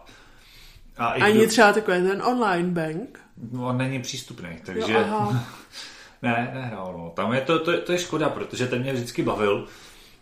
A 0.98 1.06
Ani 1.06 1.40
kdo... 1.40 1.48
třeba 1.48 1.74
takový 1.74 1.98
ten 1.98 2.22
online 2.22 2.70
bank? 2.70 3.20
No, 3.52 3.68
on 3.68 3.78
není 3.78 4.02
přístupný, 4.02 4.50
takže... 4.66 4.94
Jo, 4.94 5.00
aha. 5.00 5.46
ne, 6.22 6.52
nehrál, 6.54 6.94
no. 6.98 7.10
Tam 7.16 7.34
je 7.34 7.42
to, 7.42 7.60
to, 7.60 7.82
to, 7.82 7.92
je 7.92 7.98
škoda, 7.98 8.30
protože 8.30 8.68
ten 8.68 8.82
mě 8.82 8.94
vždycky 8.94 9.24
bavil. 9.24 9.68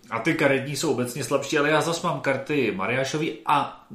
A 0.09 0.19
ty 0.19 0.33
karetní 0.33 0.75
jsou 0.75 0.91
obecně 0.91 1.23
slabší, 1.23 1.57
ale 1.57 1.69
já 1.69 1.81
zase 1.81 2.07
mám 2.07 2.19
karty 2.19 2.73
Mariášový 2.75 3.37
a 3.45 3.87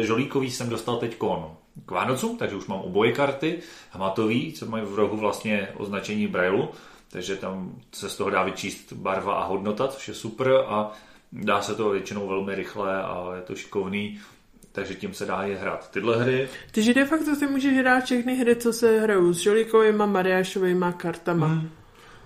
Žolíkový 0.00 0.50
jsem 0.50 0.68
dostal 0.68 0.96
teď 0.96 1.16
kon 1.16 1.50
k 1.86 1.90
Vánocům, 1.90 2.36
takže 2.36 2.56
už 2.56 2.66
mám 2.66 2.80
oboje 2.80 3.12
karty. 3.12 3.58
Hmatový, 3.90 4.52
co 4.52 4.66
mají 4.66 4.84
v 4.84 4.94
rohu 4.94 5.16
vlastně 5.16 5.68
označení 5.76 6.26
Brailu 6.26 6.70
takže 7.12 7.36
tam 7.36 7.72
se 7.92 8.10
z 8.10 8.16
toho 8.16 8.30
dá 8.30 8.42
vyčíst 8.42 8.92
barva 8.92 9.34
a 9.34 9.44
hodnota, 9.44 9.88
což 9.88 10.08
je 10.08 10.14
super 10.14 10.52
a 10.66 10.92
dá 11.32 11.62
se 11.62 11.74
to 11.74 11.90
většinou 11.90 12.28
velmi 12.28 12.54
rychle 12.54 13.02
a 13.02 13.32
je 13.36 13.42
to 13.42 13.54
šikovný, 13.54 14.20
takže 14.72 14.94
tím 14.94 15.14
se 15.14 15.26
dá 15.26 15.42
je 15.42 15.56
hrát 15.56 15.90
tyhle 15.90 16.22
hry. 16.22 16.48
Takže 16.72 16.94
de 16.94 17.04
facto 17.04 17.36
ty 17.36 17.46
můžeš 17.46 17.78
hrát 17.78 18.04
všechny 18.04 18.36
hry, 18.36 18.56
co 18.56 18.72
se 18.72 19.00
hrajou 19.00 19.32
s 19.32 19.38
Žolíkovými, 19.38 20.06
Mariášovými 20.06 20.86
kartama. 20.96 21.46
Hmm. 21.46 21.70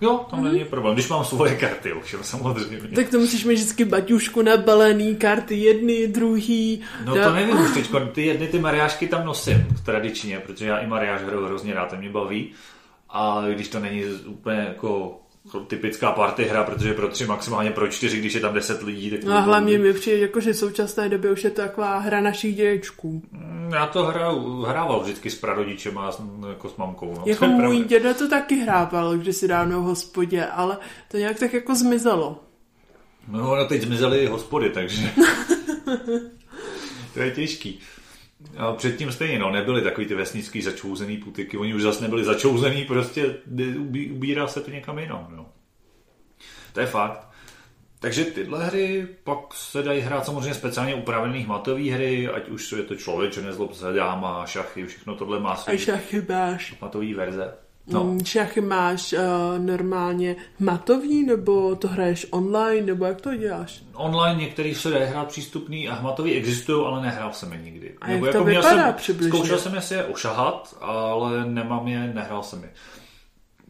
Jo, 0.01 0.27
tam 0.31 0.41
mm-hmm. 0.41 0.53
není 0.53 0.65
problém. 0.65 0.95
Když 0.95 1.09
mám 1.09 1.25
svoje 1.25 1.57
karty, 1.57 1.93
už 1.93 2.13
jo, 2.13 2.19
samozřejmě. 2.23 2.89
Tak 2.95 3.09
to 3.09 3.19
musíš 3.19 3.45
mít 3.45 3.55
vždycky 3.55 3.85
baťušku 3.85 4.43
nabalený, 4.43 5.17
karty 5.17 5.55
jedny, 5.55 6.07
druhý. 6.07 6.81
No 7.05 7.15
da... 7.15 7.25
to 7.25 7.35
nevím 7.35 7.61
už 7.61 7.75
teď, 7.75 7.91
ty 8.13 8.27
jedny 8.27 8.49
ty 8.49 8.59
mariášky 8.59 9.09
tam 9.09 9.27
nosím 9.27 9.67
tradičně, 9.85 10.39
protože 10.39 10.67
já 10.67 10.79
i 10.79 10.87
mariáš 10.87 11.23
hraju 11.23 11.45
hrozně 11.45 11.75
rád, 11.75 11.91
to 11.91 11.97
mě 11.97 12.11
baví 12.11 12.51
a 13.13 13.45
když 13.55 13.69
to 13.69 13.81
není 13.81 14.05
úplně 14.27 14.59
jako 14.59 15.19
typická 15.67 16.13
party 16.13 16.45
hra, 16.45 16.65
protože 16.65 16.95
pro 16.95 17.09
tři, 17.09 17.27
maximálně 17.27 17.71
pro 17.71 17.89
čtyři, 17.89 18.19
když 18.19 18.35
je 18.35 18.41
tam 18.41 18.55
deset 18.55 18.83
lidí. 18.83 19.11
Tak 19.11 19.25
no 19.25 19.33
a 19.33 19.41
hlavně 19.41 19.79
mi 19.79 19.93
přijde, 19.93 20.19
jako, 20.19 20.41
že 20.41 20.53
v 20.53 20.57
současné 20.57 21.09
době 21.09 21.33
už 21.33 21.45
je 21.45 21.51
to 21.51 21.63
taková 21.63 21.99
hra 21.99 22.21
našich 22.21 22.57
dědečků. 22.57 23.23
Mm, 23.33 23.71
já 23.73 23.87
to 23.87 24.05
hraju, 24.05 24.63
hrával 24.63 25.01
vždycky 25.01 25.31
s 25.31 25.35
prarodičem 25.35 25.99
a 25.99 26.11
jako 26.49 26.69
s 26.69 26.77
mamkou. 26.77 27.15
No. 27.15 27.23
Jako 27.27 27.47
můj 27.47 27.77
pravda. 27.77 27.89
děda 27.89 28.15
to 28.15 28.29
taky 28.29 28.57
hrával, 28.57 29.17
když 29.17 29.37
si 29.37 29.49
dávno 29.49 29.81
v 29.81 29.85
hospodě, 29.85 30.47
ale 30.47 30.79
to 31.09 31.17
nějak 31.17 31.39
tak 31.39 31.53
jako 31.53 31.75
zmizelo. 31.75 32.41
No, 33.29 33.57
no 33.57 33.67
teď 33.67 33.83
zmizely 33.83 34.27
hospody, 34.27 34.71
takže 34.71 35.03
to 37.15 37.21
je 37.21 37.31
těžký. 37.31 37.81
A 38.57 38.73
předtím 38.73 39.13
stejně, 39.13 39.39
no, 39.39 39.51
nebyly 39.51 39.83
takový 39.83 40.07
ty 40.07 40.15
vesnický 40.15 40.63
začouzený 40.63 41.17
putiky, 41.17 41.59
oni 41.59 41.75
už 41.75 41.83
zase 41.83 42.03
nebyli 42.03 42.25
začouzený, 42.25 42.85
prostě 42.85 43.37
ubírá 44.11 44.47
se 44.47 44.61
to 44.61 44.71
někam 44.71 44.99
jinam, 44.99 45.29
no. 45.37 45.47
To 46.73 46.81
je 46.81 46.87
fakt. 46.87 47.29
Takže 47.99 48.25
tyhle 48.25 48.67
hry 48.67 49.09
pak 49.25 49.55
se 49.55 49.83
dají 49.83 50.01
hrát 50.01 50.27
samozřejmě 50.27 50.55
speciálně 50.55 50.95
upravený 50.95 51.41
hmatové 51.41 51.91
hry, 51.91 52.29
ať 52.29 52.49
už 52.49 52.73
je 52.73 52.83
to 52.83 52.97
člověk, 52.97 53.33
že 53.33 53.43
nezlob 53.43 53.75
se 53.75 53.93
dáma, 53.93 54.47
šachy, 54.47 54.87
všechno 54.87 55.15
tohle 55.15 55.41
má 55.41 55.57
své. 55.57 55.73
A 55.73 55.77
šachy 55.77 56.27
máš. 56.29 56.75
Hmatové 56.81 57.15
verze. 57.15 57.55
No. 57.87 58.05
Mm, 58.05 58.25
šachy 58.25 58.61
máš 58.61 59.13
uh, 59.13 59.19
normálně 59.59 60.37
hmatový, 60.59 61.27
nebo 61.27 61.75
to 61.77 61.89
hraješ 61.89 62.27
online, 62.31 62.87
nebo 62.87 63.05
jak 63.05 63.21
to 63.21 63.37
děláš? 63.37 63.83
Online 63.95 64.41
některý 64.41 64.75
se 64.75 64.91
dají 64.91 65.05
hrát 65.05 65.29
přístupný 65.29 65.89
a 65.89 65.95
hmatový 65.95 66.33
existují, 66.33 66.87
ale 66.87 67.03
nehrál 67.03 67.33
jsem 67.33 67.53
je 67.53 67.59
nikdy. 67.59 67.95
A 68.01 68.09
nebo 68.09 68.27
jak 68.27 68.35
jako 68.35 68.45
to 68.45 68.51
vypadá 68.51 68.87
jsem, 68.87 68.95
přibližně? 68.95 69.39
Zkoušel 69.39 69.59
jsem 69.59 69.75
je 69.75 69.81
si 69.81 69.95
je 69.95 70.05
ošahat, 70.05 70.77
ale 70.81 71.47
nemám 71.47 71.89
je, 71.89 72.13
nehrál 72.15 72.43
jsem 72.43 72.63
je. 72.63 72.71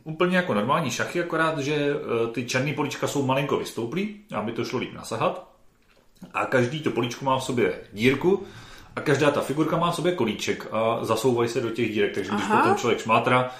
Úplně 0.05 0.37
jako 0.37 0.55
normální 0.55 0.91
šachy, 0.91 1.23
akorát, 1.23 1.59
že 1.59 1.75
eh, 1.75 2.27
ty 2.33 2.45
černé 2.45 2.73
políčka 2.73 3.09
jsou 3.09 3.27
malinko 3.27 3.57
vystouplý, 3.57 4.17
aby 4.35 4.53
to 4.53 4.65
šlo 4.65 4.79
líp 4.79 4.95
nasahat. 4.95 5.49
A 6.35 6.47
každý 6.47 6.81
to 6.81 6.91
políčko 6.91 7.25
má 7.25 7.39
v 7.39 7.45
sobě 7.45 7.75
dírku, 7.93 8.47
a 8.97 9.01
každá 9.01 9.31
ta 9.31 9.41
figurka 9.41 9.77
má 9.77 9.91
v 9.91 9.95
sobě 9.95 10.13
kolíček 10.13 10.67
a 10.73 11.05
zasouvají 11.05 11.49
se 11.49 11.61
do 11.61 11.71
těch 11.71 11.93
dírek, 11.93 12.15
takže 12.15 12.31
když 12.31 12.47
potom 12.47 12.77
člověk 12.77 13.01
šmátra, 13.01 13.51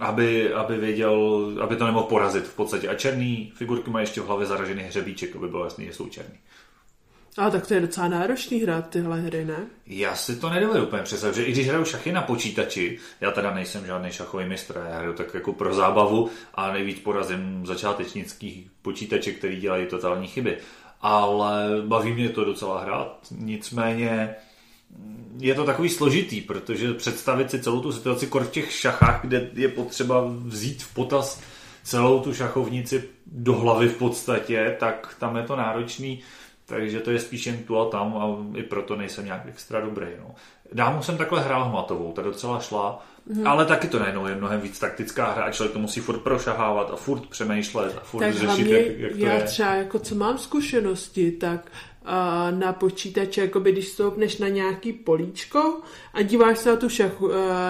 aby, 0.00 0.52
aby 0.52 0.76
věděl, 0.76 1.46
aby 1.60 1.76
to 1.76 1.86
nemohl 1.86 2.06
porazit 2.06 2.44
v 2.44 2.56
podstatě. 2.56 2.88
A 2.88 2.94
černý 2.94 3.52
figurky 3.54 3.90
mají 3.90 4.02
ještě 4.02 4.20
v 4.20 4.26
hlavě 4.26 4.46
zaražený 4.46 4.82
hřebíček, 4.82 5.36
aby 5.36 5.48
bylo 5.48 5.64
jasný, 5.64 5.86
že 5.86 5.92
jsou 5.92 6.08
černý. 6.08 6.38
A 7.38 7.50
tak 7.50 7.66
to 7.66 7.74
je 7.74 7.80
docela 7.80 8.08
náročný 8.08 8.60
hrát 8.60 8.90
tyhle 8.90 9.20
hry, 9.20 9.44
ne? 9.44 9.66
Já 9.86 10.16
si 10.16 10.36
to 10.36 10.50
nedovedu 10.50 10.86
úplně 10.86 11.02
představit, 11.02 11.34
že 11.34 11.44
i 11.44 11.52
když 11.52 11.68
hraju 11.68 11.84
šachy 11.84 12.12
na 12.12 12.22
počítači, 12.22 12.98
já 13.20 13.30
teda 13.30 13.54
nejsem 13.54 13.86
žádný 13.86 14.10
šachový 14.10 14.44
mistr, 14.44 14.84
já 14.88 14.98
hraju 14.98 15.12
tak 15.12 15.34
jako 15.34 15.52
pro 15.52 15.74
zábavu 15.74 16.30
a 16.54 16.72
nejvíc 16.72 16.98
porazím 16.98 17.66
začátečnických 17.66 18.66
počítaček, 18.82 19.38
který 19.38 19.60
dělají 19.60 19.86
totální 19.86 20.28
chyby. 20.28 20.58
Ale 21.00 21.82
baví 21.86 22.12
mě 22.12 22.28
to 22.28 22.44
docela 22.44 22.82
hrát, 22.82 23.18
nicméně 23.30 24.34
je 25.38 25.54
to 25.54 25.64
takový 25.64 25.88
složitý, 25.88 26.40
protože 26.40 26.94
představit 26.94 27.50
si 27.50 27.62
celou 27.62 27.80
tu 27.80 27.92
situaci 27.92 28.26
kor 28.26 28.44
v 28.44 28.50
těch 28.50 28.72
šachách, 28.72 29.20
kde 29.22 29.50
je 29.54 29.68
potřeba 29.68 30.24
vzít 30.44 30.82
v 30.82 30.94
potaz 30.94 31.40
celou 31.82 32.20
tu 32.20 32.34
šachovnici 32.34 33.04
do 33.26 33.52
hlavy 33.52 33.88
v 33.88 33.96
podstatě, 33.96 34.76
tak 34.80 35.16
tam 35.18 35.36
je 35.36 35.42
to 35.42 35.56
náročný. 35.56 36.20
Takže 36.66 37.00
to 37.00 37.10
je 37.10 37.20
spíš 37.20 37.46
jen 37.46 37.58
tu 37.58 37.78
a 37.78 37.90
tam 37.90 38.16
a 38.16 38.58
i 38.58 38.62
proto 38.62 38.96
nejsem 38.96 39.24
nějak 39.24 39.42
extra 39.46 39.80
dobrý. 39.80 40.06
No. 40.18 40.34
Dámu 40.72 41.02
jsem 41.02 41.16
takhle 41.16 41.42
hrál 41.42 41.64
hmatovou, 41.64 42.12
ta 42.12 42.22
docela 42.22 42.60
šla, 42.60 43.06
Hmm. 43.34 43.46
Ale 43.46 43.64
taky 43.64 43.88
to 43.88 43.98
najednou 43.98 44.26
je 44.26 44.34
mnohem 44.34 44.60
víc 44.60 44.78
taktická 44.78 45.32
hra 45.32 45.44
a 45.44 45.50
člověk 45.50 45.72
to 45.72 45.78
musí 45.78 46.00
furt 46.00 46.18
prošahávat 46.18 46.90
a 46.90 46.96
furt 46.96 47.26
přemýšlet 47.26 47.96
a 47.96 48.00
furt 48.00 48.20
tak 48.20 48.34
řešit, 48.34 48.66
jak, 48.66 48.98
jak 48.98 49.12
to 49.12 49.18
já 49.18 49.32
je. 49.32 49.42
třeba 49.42 49.74
jako 49.74 49.98
co 49.98 50.14
mám 50.14 50.38
zkušenosti, 50.38 51.32
tak 51.32 51.70
na 52.50 52.72
počítači, 52.72 53.40
jakoby 53.40 53.72
když 53.72 53.88
stoupneš 53.88 54.38
na 54.38 54.48
nějaký 54.48 54.92
políčko 54.92 55.80
a 56.14 56.22
díváš 56.22 56.58
se 56.58 56.68
na 56.70 56.76
tu, 56.76 56.88
šach, 56.88 57.12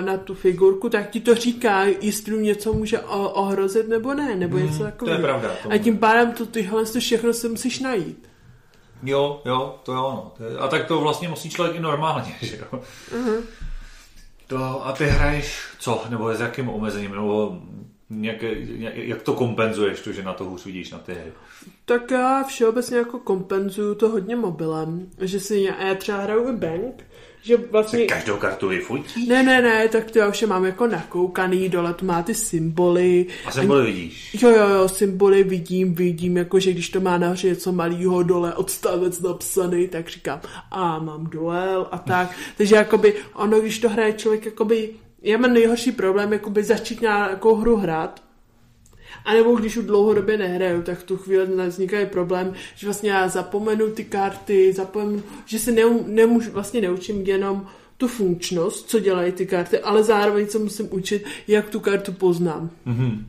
na 0.01 0.17
tu 0.17 0.35
figurku, 0.35 0.89
tak 0.89 1.11
ti 1.11 1.21
to 1.21 1.35
říká, 1.35 1.85
jestli 2.01 2.39
něco 2.39 2.73
může 2.73 3.01
ohrozit 3.01 3.89
nebo 3.89 4.15
ne, 4.15 4.37
nebo 4.37 4.57
Hmm, 4.57 4.67
něco 4.67 4.79
to 4.79 4.85
takového. 4.85 5.17
je 5.19 5.23
pravda, 5.23 5.51
to 5.63 5.73
A 5.73 5.79
tím 5.79 5.99
pádem 5.99 6.33
to, 6.33 6.47
tyhle 6.47 6.85
to 6.85 7.01
všechno 7.01 7.33
se 7.33 7.49
musíš 7.49 7.81
najít. 7.81 8.29
Jo, 9.03 9.43
jo, 9.45 9.79
to 9.83 9.95
no. 9.95 10.33
To 10.37 10.45
je- 10.45 10.59
A 10.59 10.69
tak 10.69 10.87
to 10.87 11.01
vlastně 11.01 11.29
musí 11.29 11.51
člověk 11.51 11.77
i 11.77 11.81
normálně, 11.81 12.35
že 12.43 12.57
jo. 12.73 12.81
Mhm. 13.19 13.35
To, 14.47 14.87
a 14.87 14.93
ty 14.93 15.05
hraješ 15.07 15.59
co? 15.79 16.03
Nebo 16.09 16.35
s 16.35 16.41
jakým 16.41 16.69
omezením? 16.69 17.11
Nebo 17.15 17.59
jak, 18.11 18.43
jak, 18.43 18.97
jak 18.97 19.23
to 19.23 19.33
kompenzuješ, 19.33 20.01
to, 20.01 20.13
že 20.13 20.23
na 20.23 20.33
to 20.33 20.45
hůř 20.45 20.65
vidíš 20.65 20.91
na 20.91 20.99
ty 20.99 21.13
hry? 21.13 21.33
Tak 21.85 22.11
já 22.11 22.45
všeobecně 22.45 22.97
jako 22.97 23.19
kompenzuju 23.19 23.95
to 23.95 24.09
hodně 24.09 24.37
mobilem, 24.37 25.09
že 25.21 25.41
si 25.41 25.59
já, 25.59 25.85
já 25.85 25.95
třeba 25.95 26.19
hraju 26.19 26.49
i 26.49 26.53
bank, 26.53 27.05
že 27.43 27.57
vlastně... 27.57 27.99
Si 27.99 28.07
každou 28.07 28.37
kartu 28.37 28.69
vyfotí? 28.69 29.29
Ne, 29.29 29.43
ne, 29.43 29.63
ne, 29.63 29.89
tak 29.89 30.11
to 30.11 30.19
já 30.19 30.29
už 30.29 30.43
je 30.43 30.49
mám 30.49 30.65
jako 30.65 30.87
nakoukaný, 30.87 31.69
dole 31.69 31.95
to 31.95 32.05
má 32.05 32.23
ty 32.23 32.35
symboly. 32.35 33.27
A 33.47 33.51
symboly 33.51 33.87
vidíš? 33.87 34.37
Jo, 34.43 34.51
jo, 34.51 34.69
jo, 34.69 34.89
symboly 34.89 35.45
vidím, 35.45 35.95
vidím, 35.95 36.37
jako 36.37 36.61
že 36.61 36.73
když 36.73 36.89
to 36.89 37.01
má 37.01 37.19
nahoře 37.19 37.49
něco 37.49 37.73
malýho 37.73 38.23
dole, 38.23 38.55
odstavec 38.55 39.21
napsaný, 39.21 39.89
tak 39.89 40.09
říkám, 40.09 40.41
a 40.71 40.99
mám 40.99 41.27
duel 41.27 41.89
a 41.91 41.99
tak. 41.99 42.37
Takže 42.57 42.77
jakoby 42.77 43.15
ono, 43.35 43.61
když 43.61 43.79
to 43.79 43.89
hraje 43.89 44.13
člověk, 44.13 44.45
jakoby, 44.45 44.91
já 45.23 45.39
mám 45.39 45.53
nejhorší 45.53 45.93
problém, 45.93 46.33
jakoby 46.33 46.65
začít 46.65 47.01
nějakou 47.01 47.55
hru 47.55 47.77
hrát, 47.77 48.23
a 49.25 49.35
nebo 49.35 49.55
když 49.55 49.77
už 49.77 49.85
dlouhodobě 49.85 50.39
nehraju, 50.39 50.83
tak 50.83 51.03
tu 51.03 51.17
chvíli 51.17 51.47
vzniká 51.69 52.01
i 52.01 52.07
problém, 52.07 52.55
že 52.75 52.87
vlastně 52.87 53.11
já 53.11 53.29
zapomenu 53.29 53.91
ty 53.91 54.05
karty, 54.05 54.73
zapomenu, 54.73 55.23
že 55.45 55.59
se 55.59 55.73
neum, 55.73 56.05
nemůžu, 56.07 56.51
vlastně 56.51 56.81
neučím 56.81 57.23
jenom 57.23 57.67
tu 57.97 58.09
funkčnost, 58.09 58.89
co 58.89 59.01
dělají 59.01 59.33
ty 59.33 59.47
karty, 59.47 59.79
ale 59.79 60.03
zároveň 60.03 60.47
se 60.47 60.59
musím 60.59 60.89
učit, 60.91 61.25
jak 61.49 61.71
tu 61.71 61.81
kartu 61.81 62.13
poznám. 62.13 62.71
Mhm. 62.85 63.27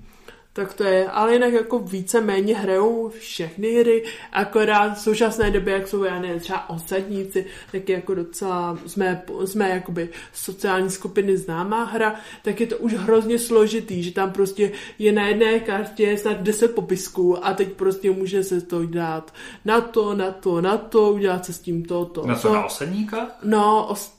Tak 0.57 0.73
to 0.73 0.83
je, 0.83 1.07
ale 1.09 1.33
jinak 1.33 1.53
jako 1.53 1.79
více 1.79 2.21
méně 2.21 2.57
hrajou 2.57 3.09
všechny 3.09 3.79
hry, 3.79 4.03
akorát 4.31 4.89
v 4.97 5.01
současné 5.01 5.51
době, 5.51 5.73
jak 5.73 5.87
jsou, 5.87 6.03
já 6.03 6.19
nevím, 6.19 6.39
třeba 6.39 6.69
osadníci, 6.69 7.45
tak 7.71 7.89
je 7.89 7.95
jako 7.95 8.15
docela 8.15 8.77
z 8.85 8.95
mé, 8.95 9.21
z 9.43 9.55
mé 9.55 9.69
jakoby 9.69 10.09
sociální 10.33 10.89
skupiny 10.89 11.37
známá 11.37 11.83
hra, 11.83 12.15
tak 12.43 12.61
je 12.61 12.67
to 12.67 12.77
už 12.77 12.93
hrozně 12.93 13.39
složitý, 13.39 14.03
že 14.03 14.11
tam 14.11 14.31
prostě 14.31 14.71
je 14.99 15.11
na 15.11 15.27
jedné 15.27 15.59
kartě 15.59 16.17
snad 16.17 16.41
10 16.41 16.75
popisků 16.75 17.45
a 17.45 17.53
teď 17.53 17.73
prostě 17.73 18.11
může 18.11 18.43
se 18.43 18.61
to 18.61 18.85
dát 18.85 19.33
na 19.65 19.81
to, 19.81 20.15
na 20.15 20.31
to, 20.31 20.61
na 20.61 20.77
to, 20.77 21.11
udělat 21.11 21.45
se 21.45 21.53
s 21.53 21.59
tím 21.59 21.85
to, 21.85 22.05
to, 22.05 22.27
Na 22.27 22.35
co, 22.35 22.47
to. 22.47 22.53
na 22.53 22.65
osadníka? 22.65 23.27
No, 23.43 23.87
os... 23.89 24.13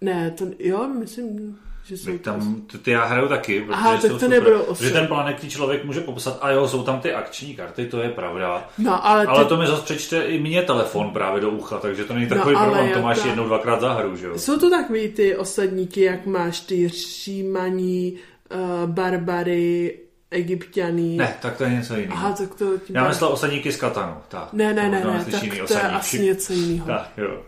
ne, 0.00 0.30
to, 0.30 0.44
jo, 0.58 0.88
myslím, 0.98 1.58
že 1.84 1.96
jsou 1.96 2.10
Tak 2.12 2.20
to 2.20 2.30
tam, 2.30 2.62
ty, 2.72 2.78
ty 2.78 2.90
já 2.90 3.04
hraju 3.04 3.28
taky, 3.28 3.60
protože 3.60 3.72
Aha, 3.74 3.92
tak 3.92 4.00
to 4.00 4.08
super. 4.08 4.28
nebudou 4.28 4.74
Že 4.80 4.90
ten 4.90 5.08
jaký 5.26 5.50
člověk 5.50 5.84
může 5.84 6.00
popsat, 6.00 6.38
a 6.40 6.50
jo, 6.50 6.68
jsou 6.68 6.82
tam 6.82 7.00
ty 7.00 7.12
akční 7.12 7.54
karty, 7.54 7.86
to 7.86 8.00
je 8.00 8.08
pravda. 8.10 8.68
No, 8.78 9.06
ale, 9.06 9.26
Ale 9.26 9.44
ty... 9.44 9.48
to 9.48 9.56
mi 9.56 9.66
zase 9.66 9.82
přečte 9.82 10.22
i 10.22 10.40
mě 10.40 10.62
telefon 10.62 11.10
právě 11.10 11.40
do 11.40 11.50
ucha, 11.50 11.78
takže 11.78 12.04
to 12.04 12.14
není 12.14 12.26
No, 12.30 12.36
takový 12.36 12.54
ale 12.56 12.64
problém, 12.66 12.86
to 12.86 12.90
jako- 12.90 13.02
máš 13.06 13.24
jednou, 13.24 13.44
dvakrát 13.44 13.80
za 13.80 13.92
hru, 13.92 14.16
že 14.16 14.26
jo? 14.26 14.38
Jsou 14.38 14.58
to 14.58 14.70
takový 14.70 15.08
ty 15.08 15.36
osadníky, 15.36 16.00
jak 16.00 16.26
máš 16.26 16.60
ty 16.60 16.88
římaní, 16.88 18.18
uh, 18.54 18.90
barbary, 18.90 19.98
egyptianý. 20.30 21.16
Ne, 21.16 21.34
tak 21.42 21.56
to 21.56 21.64
je 21.64 21.70
něco 21.70 21.96
jiného. 21.96 22.16
Aha, 22.16 22.32
tak 22.32 22.54
to 22.54 22.78
tím 22.78 22.96
Já 22.96 23.08
myslel 23.08 23.30
osadníky 23.32 23.72
z 23.72 23.76
Katanu. 23.76 24.14
Tak, 24.28 24.52
Ne, 24.52 24.74
ne, 24.74 24.88
ne, 24.88 25.04
ne, 25.04 25.24
tak 25.30 25.40
to 25.68 25.74
je 25.74 25.80
asi 25.82 26.20
něco 26.20 26.52
jiného. 26.52 26.86
Tak, 26.86 27.10
jo. 27.16 27.42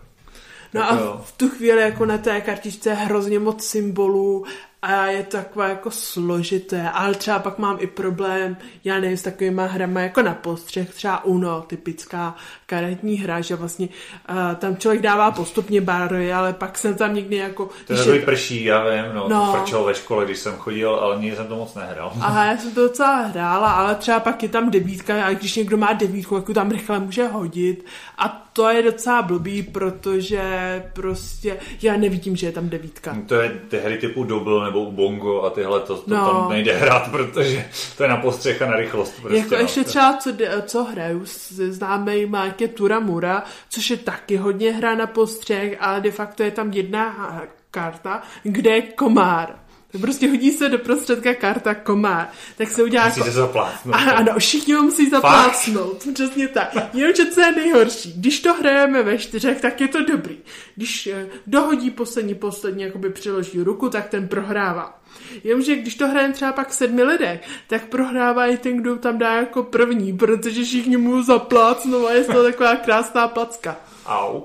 No 0.75 0.83
a 0.83 1.17
v 1.23 1.33
tu 1.37 1.49
chvíli 1.49 1.83
jako 1.83 2.07
na 2.07 2.19
té 2.19 2.41
kartičce 2.41 2.91
je 2.91 2.95
hrozně 2.95 3.39
moc 3.39 3.65
symbolů 3.65 4.45
a 4.83 5.07
je 5.07 5.23
to 5.23 5.37
takové 5.37 5.69
jako 5.69 5.91
složité, 5.91 6.91
ale 6.91 7.15
třeba 7.15 7.39
pak 7.39 7.59
mám 7.59 7.77
i 7.81 7.87
problém, 7.87 8.57
já 8.85 9.01
nevím, 9.01 9.17
s 9.17 9.23
takovýma 9.23 9.67
hrama 9.67 10.01
jako 10.01 10.23
na 10.23 10.35
postřeh, 10.35 10.95
třeba 10.95 11.25
Uno, 11.25 11.63
typická 11.63 12.37
karetní 12.75 13.17
hra, 13.17 13.41
že 13.41 13.57
vlastně 13.57 13.89
uh, 14.31 14.37
tam 14.59 14.77
člověk 14.77 15.03
dává 15.03 15.31
postupně 15.31 15.81
barvy, 15.81 16.33
ale 16.33 16.53
pak 16.53 16.79
jsem 16.79 16.95
tam 16.95 17.15
někdy 17.15 17.37
jako... 17.37 17.69
To 17.87 18.13
je 18.13 18.21
prší, 18.23 18.65
já 18.65 18.85
vím, 18.91 19.15
no, 19.15 19.29
No. 19.29 19.65
to 19.71 19.85
ve 19.85 19.95
škole, 19.95 20.25
když 20.25 20.39
jsem 20.39 20.53
chodil, 20.57 20.95
ale 20.95 21.17
nikdy 21.21 21.37
jsem 21.37 21.47
to 21.47 21.57
moc 21.57 21.75
nehrál. 21.75 22.13
Aha, 22.21 22.45
já 22.45 22.57
jsem 22.57 22.75
to 22.75 22.81
docela 22.83 23.17
hrála, 23.17 23.73
ale 23.73 23.95
třeba 23.95 24.21
pak 24.21 24.43
je 24.43 24.49
tam 24.49 24.71
devítka 24.71 25.25
a 25.25 25.31
když 25.35 25.57
někdo 25.57 25.77
má 25.77 25.93
devítku, 25.93 26.35
jak 26.35 26.45
to 26.45 26.55
tam 26.55 26.71
rychle 26.71 26.99
může 26.99 27.27
hodit 27.27 27.85
a 28.19 28.41
to 28.53 28.69
je 28.69 28.83
docela 28.83 29.23
blbý, 29.23 29.63
protože 29.63 30.43
prostě 30.93 31.57
já 31.83 31.97
nevidím, 31.97 32.37
že 32.37 32.47
je 32.47 32.53
tam 32.53 32.69
devítka. 32.69 33.17
To 33.27 33.35
je 33.35 33.49
ty 33.69 33.79
hry 33.79 33.99
typu 33.99 34.25
Double 34.25 34.65
nebo 34.65 34.91
Bongo 34.91 35.43
a 35.43 35.51
tyhle, 35.51 35.81
to, 35.81 35.97
to 35.97 36.03
No. 36.15 36.31
tam 36.31 36.49
nejde 36.51 36.77
hrát, 36.77 37.11
protože 37.11 37.65
to 37.97 38.03
je 38.03 38.09
na 38.09 38.17
postřeh 38.17 38.63
a 38.63 38.67
na 38.67 38.77
rychlost. 38.77 39.15
Prostě, 39.21 39.39
jako 39.39 39.55
no. 39.55 39.61
ještě 39.61 39.85
třeba, 39.85 40.17
co, 40.17 40.31
co 40.67 40.85
hraju 40.85 41.23
známejma, 41.69 42.45
jak 42.45 42.61
je 42.64 42.68
Tura 42.68 43.00
Mura, 43.00 43.44
což 43.68 43.90
je 43.90 43.96
taky 43.96 44.37
hodně 44.37 44.72
hra 44.72 44.94
na 44.94 45.07
postřeh, 45.07 45.77
ale 45.81 46.00
de 46.00 46.11
facto 46.11 46.42
je 46.42 46.50
tam 46.50 46.70
jedna 46.70 47.42
karta, 47.70 48.22
kde 48.42 48.70
je 48.70 48.83
komár. 48.83 49.63
Prostě 50.00 50.28
hodí 50.28 50.50
se 50.50 50.68
do 50.68 50.78
prostředka 50.78 51.35
karta 51.35 51.74
komár. 51.74 52.28
Tak 52.57 52.68
se 52.68 52.83
udělá 52.83 53.04
Musíte 53.04 53.20
jako... 53.20 53.33
se 53.33 53.38
zaplátnout. 53.38 53.94
A, 53.94 53.98
ano, 53.98 54.33
všichni 54.38 54.74
ho 54.74 54.83
musí 54.83 55.11
zaplácnout. 55.11 56.04
Přesně 56.14 56.48
tak. 56.48 56.94
Jenomže 56.94 57.26
co 57.26 57.40
je 57.40 57.52
nejhorší? 57.52 58.12
Když 58.12 58.40
to 58.40 58.54
hrajeme 58.54 59.02
ve 59.02 59.18
čtyřech, 59.18 59.61
tak 59.61 59.80
je 59.80 59.88
to 59.88 60.04
dobrý. 60.04 60.38
Když 60.76 61.07
eh, 61.07 61.26
dohodí 61.46 61.90
poslední, 61.90 62.35
poslední, 62.35 62.83
jakoby 62.83 63.11
přiloží 63.11 63.62
ruku, 63.62 63.88
tak 63.88 64.09
ten 64.09 64.28
prohrává. 64.28 65.00
Jenomže 65.44 65.76
když 65.76 65.94
to 65.94 66.09
hrajeme 66.09 66.35
třeba 66.35 66.52
pak 66.52 66.72
sedmi 66.72 67.02
lidé, 67.02 67.40
tak 67.66 67.87
prohrává 67.87 68.46
i 68.46 68.57
ten, 68.57 68.76
kdo 68.76 68.96
tam 68.96 69.18
dá 69.18 69.37
jako 69.37 69.62
první, 69.62 70.16
protože 70.16 70.64
všichni 70.64 70.96
mu 70.96 71.22
zaplácnou 71.22 72.07
a 72.07 72.12
je 72.12 72.24
to 72.24 72.42
taková 72.42 72.76
krásná 72.76 73.28
placka. 73.28 73.76
Au, 74.07 74.40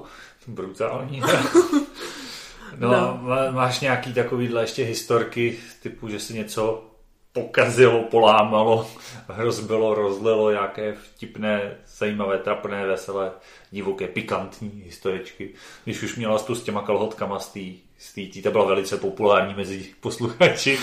brutální. 0.48 1.22
No, 2.80 2.92
No. 2.92 3.20
Má, 3.22 3.52
máš 3.52 3.80
nějaký 3.80 4.14
takovýhle 4.14 4.64
ještě 4.64 4.84
historky, 4.84 5.58
typu, 5.82 6.10
že 6.10 6.20
si 6.20 6.34
něco 6.34 6.90
pokazilo, 7.34 8.04
polámalo, 8.04 8.88
rozbilo, 9.28 9.96
rozlilo, 9.96 10.52
nějaké 10.52 10.94
vtipné, 10.94 11.78
zajímavé, 11.88 12.38
trapné, 12.38 12.88
veselé, 12.88 13.32
divoké, 13.72 14.08
pikantní 14.08 14.82
historičky. 14.86 15.54
Když 15.84 16.04
už 16.04 16.16
měla 16.16 16.40
tu 16.40 16.56
s 16.56 16.64
těma 16.64 16.82
kalhotkama 16.82 17.40
z 17.40 17.54
té 17.54 17.89
tý, 18.14 18.42
ta 18.42 18.52
byla 18.52 18.66
velice 18.66 18.98
populární 18.98 19.54
mezi 19.54 19.86
posluchači 20.00 20.78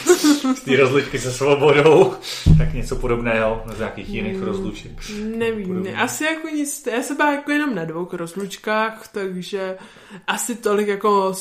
z 0.57 0.61
té 0.61 0.77
rozlučky 0.77 1.19
se 1.19 1.33
svobodou, 1.33 2.15
tak 2.59 2.75
něco 2.75 2.97
podobného 2.97 3.63
z 3.75 3.79
nějakých 3.79 4.09
jiných 4.09 4.43
rozluček. 4.43 4.91
Nevím, 5.37 5.83
ne, 5.83 5.97
asi 5.97 6.25
jako 6.25 6.49
nic, 6.49 6.89
já 6.93 7.03
se 7.03 7.15
byla 7.15 7.33
jako 7.33 7.51
jenom 7.51 7.75
na 7.75 7.85
dvou 7.85 8.09
rozlučkách, 8.13 9.09
takže 9.13 9.79
asi 10.27 10.55
tolik 10.55 10.89
jako 10.89 11.33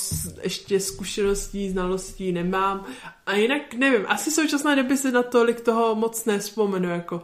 ještě 0.43 0.79
zkušeností, 0.79 1.69
znalostí 1.69 2.31
nemám. 2.31 2.85
A 3.25 3.35
jinak 3.35 3.73
nevím, 3.73 4.05
asi 4.07 4.29
v 4.29 4.33
současné 4.33 4.75
době 4.75 4.97
si 4.97 5.11
na 5.11 5.23
tolik 5.23 5.61
toho 5.61 5.95
moc 5.95 6.25
nespomenu, 6.25 6.89
jako 6.89 7.21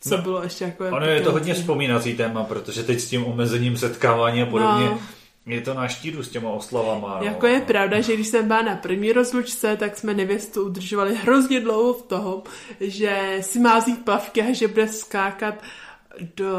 co 0.00 0.16
No, 0.16 0.22
bylo 0.22 0.42
ještě 0.42 0.64
jako... 0.64 0.84
Ono 0.84 1.06
je 1.06 1.20
to 1.20 1.32
hodně 1.32 1.54
vzpomínací 1.54 2.16
téma, 2.16 2.44
protože 2.44 2.82
teď 2.82 3.00
s 3.00 3.08
tím 3.08 3.24
omezením 3.24 3.76
setkávání 3.76 4.42
a 4.42 4.46
podobně 4.46 4.84
No. 4.84 5.00
Je 5.52 5.60
to 5.60 5.74
na 5.74 5.88
štíru 5.88 6.22
s 6.22 6.28
těma 6.28 6.50
oslavama. 6.50 7.18
No. 7.18 7.24
Jako 7.24 7.46
je 7.46 7.60
pravda, 7.60 8.00
že 8.00 8.14
když 8.14 8.26
jsem 8.26 8.46
byla 8.46 8.62
na 8.62 8.76
první 8.76 9.12
rozlučce, 9.12 9.76
tak 9.76 9.98
jsme 9.98 10.14
nevěstu 10.14 10.66
udržovali 10.66 11.16
hrozně 11.16 11.60
dlouho 11.60 11.94
v 11.94 12.02
tom, 12.02 12.42
že 12.80 13.38
si 13.40 13.58
má 13.58 13.78
vzít 13.78 14.04
plavky 14.04 14.42
a 14.42 14.52
že 14.52 14.68
bude 14.68 14.88
skákat 14.88 15.54
do, 16.36 16.54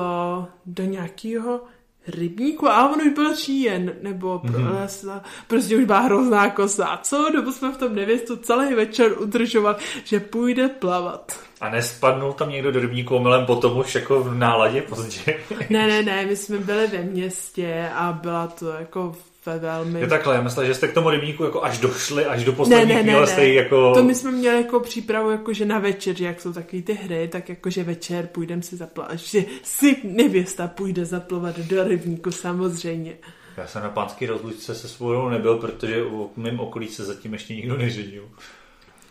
do 0.65 0.83
nějakého 0.83 1.61
rybníku, 2.07 2.69
ale 2.69 2.93
on 2.93 3.01
už 3.01 3.13
byl 3.13 3.35
říjen, 3.35 3.93
nebo 4.01 4.39
mm-hmm. 4.39 5.21
prostě 5.47 5.77
už 5.77 5.83
byla 5.83 5.99
hrozná 5.99 6.49
kosa. 6.49 6.87
A 6.87 6.97
celou 6.97 7.31
dobu 7.31 7.51
jsme 7.51 7.71
v 7.71 7.77
tom 7.77 7.95
nevěstu 7.95 8.35
celý 8.35 8.73
večer 8.73 9.21
udržovali, 9.21 9.75
že 10.03 10.19
půjde 10.19 10.67
plavat. 10.67 11.39
A 11.61 11.69
nespadnul 11.69 12.33
tam 12.33 12.49
někdo 12.49 12.71
do 12.71 12.79
rybníku 12.79 13.15
omylem 13.15 13.45
potom 13.45 13.77
už 13.77 13.95
jako 13.95 14.23
v 14.23 14.37
náladě 14.37 14.81
pozdě. 14.81 15.39
Ne, 15.69 15.87
ne, 15.87 16.03
ne, 16.03 16.25
my 16.25 16.35
jsme 16.35 16.57
byli 16.57 16.87
ve 16.87 17.01
městě 17.03 17.89
a 17.95 18.19
byla 18.21 18.47
to 18.47 18.69
jako 18.69 19.15
ve 19.45 19.59
velmi... 19.59 19.99
Je 19.99 20.07
takhle, 20.07 20.35
já 20.35 20.41
myslím, 20.41 20.65
že 20.65 20.73
jste 20.73 20.87
k 20.87 20.93
tomu 20.93 21.09
rybníku 21.09 21.43
jako 21.43 21.63
až 21.63 21.77
došli, 21.77 22.25
až 22.25 22.43
do 22.43 22.53
posledních 22.53 22.87
ne, 22.87 23.03
ne, 23.03 23.13
ne, 23.13 23.35
ne. 23.37 23.47
jako... 23.47 23.93
To 23.93 24.03
my 24.03 24.15
jsme 24.15 24.31
měli 24.31 24.57
jako 24.57 24.79
přípravu 24.79 25.31
jakože 25.31 25.65
na 25.65 25.79
večer, 25.79 26.15
že 26.15 26.25
jak 26.25 26.41
jsou 26.41 26.53
takový 26.53 26.81
ty 26.81 26.93
hry, 26.93 27.27
tak 27.27 27.49
jakože 27.49 27.83
večer 27.83 28.27
půjdeme 28.27 28.61
si 28.61 28.75
zaplavat, 28.75 29.19
že 29.19 29.43
si 29.63 29.97
nevěsta 30.03 30.67
půjde 30.67 31.05
zaplovat 31.05 31.59
do 31.59 31.83
rybníku 31.83 32.31
samozřejmě. 32.31 33.17
Já 33.57 33.67
jsem 33.67 33.83
na 33.83 33.89
pánský 33.89 34.25
rozlučce 34.25 34.75
se 34.75 34.87
svou 34.87 35.29
nebyl, 35.29 35.57
protože 35.57 36.03
v 36.03 36.37
mém 36.37 36.59
okolí 36.59 36.87
se 36.87 37.05
zatím 37.05 37.33
ještě 37.33 37.55
nikdo 37.55 37.77
neženil. 37.77 38.23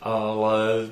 Ale 0.03 0.89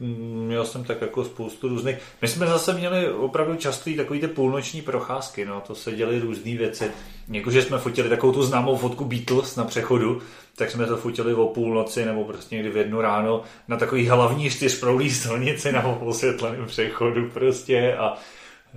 měl 0.00 0.64
jsem 0.64 0.84
tak 0.84 1.00
jako 1.00 1.24
spoustu 1.24 1.68
různých. 1.68 1.96
My 2.22 2.28
jsme 2.28 2.46
zase 2.46 2.72
měli 2.72 3.12
opravdu 3.12 3.56
častý 3.56 3.96
takový 3.96 4.20
ty 4.20 4.28
půlnoční 4.28 4.82
procházky, 4.82 5.44
no, 5.44 5.62
to 5.66 5.74
se 5.74 5.92
děly 5.92 6.20
různé 6.20 6.56
věci. 6.56 6.90
Jakože 7.28 7.62
jsme 7.62 7.78
fotili 7.78 8.08
takovou 8.08 8.32
tu 8.32 8.42
známou 8.42 8.76
fotku 8.76 9.04
Beatles 9.04 9.56
na 9.56 9.64
přechodu, 9.64 10.22
tak 10.56 10.70
jsme 10.70 10.86
to 10.86 10.96
fotili 10.96 11.34
o 11.34 11.46
půlnoci 11.46 12.04
nebo 12.04 12.24
prostě 12.24 12.54
někdy 12.54 12.70
v 12.70 12.76
jednu 12.76 13.00
ráno 13.00 13.42
na 13.68 13.76
takový 13.76 14.08
hlavní 14.08 14.50
čtyřproudý 14.50 15.10
silnici 15.14 15.72
na 15.72 15.86
osvětleném 15.86 16.66
přechodu 16.66 17.30
prostě 17.30 17.96
a 17.96 18.16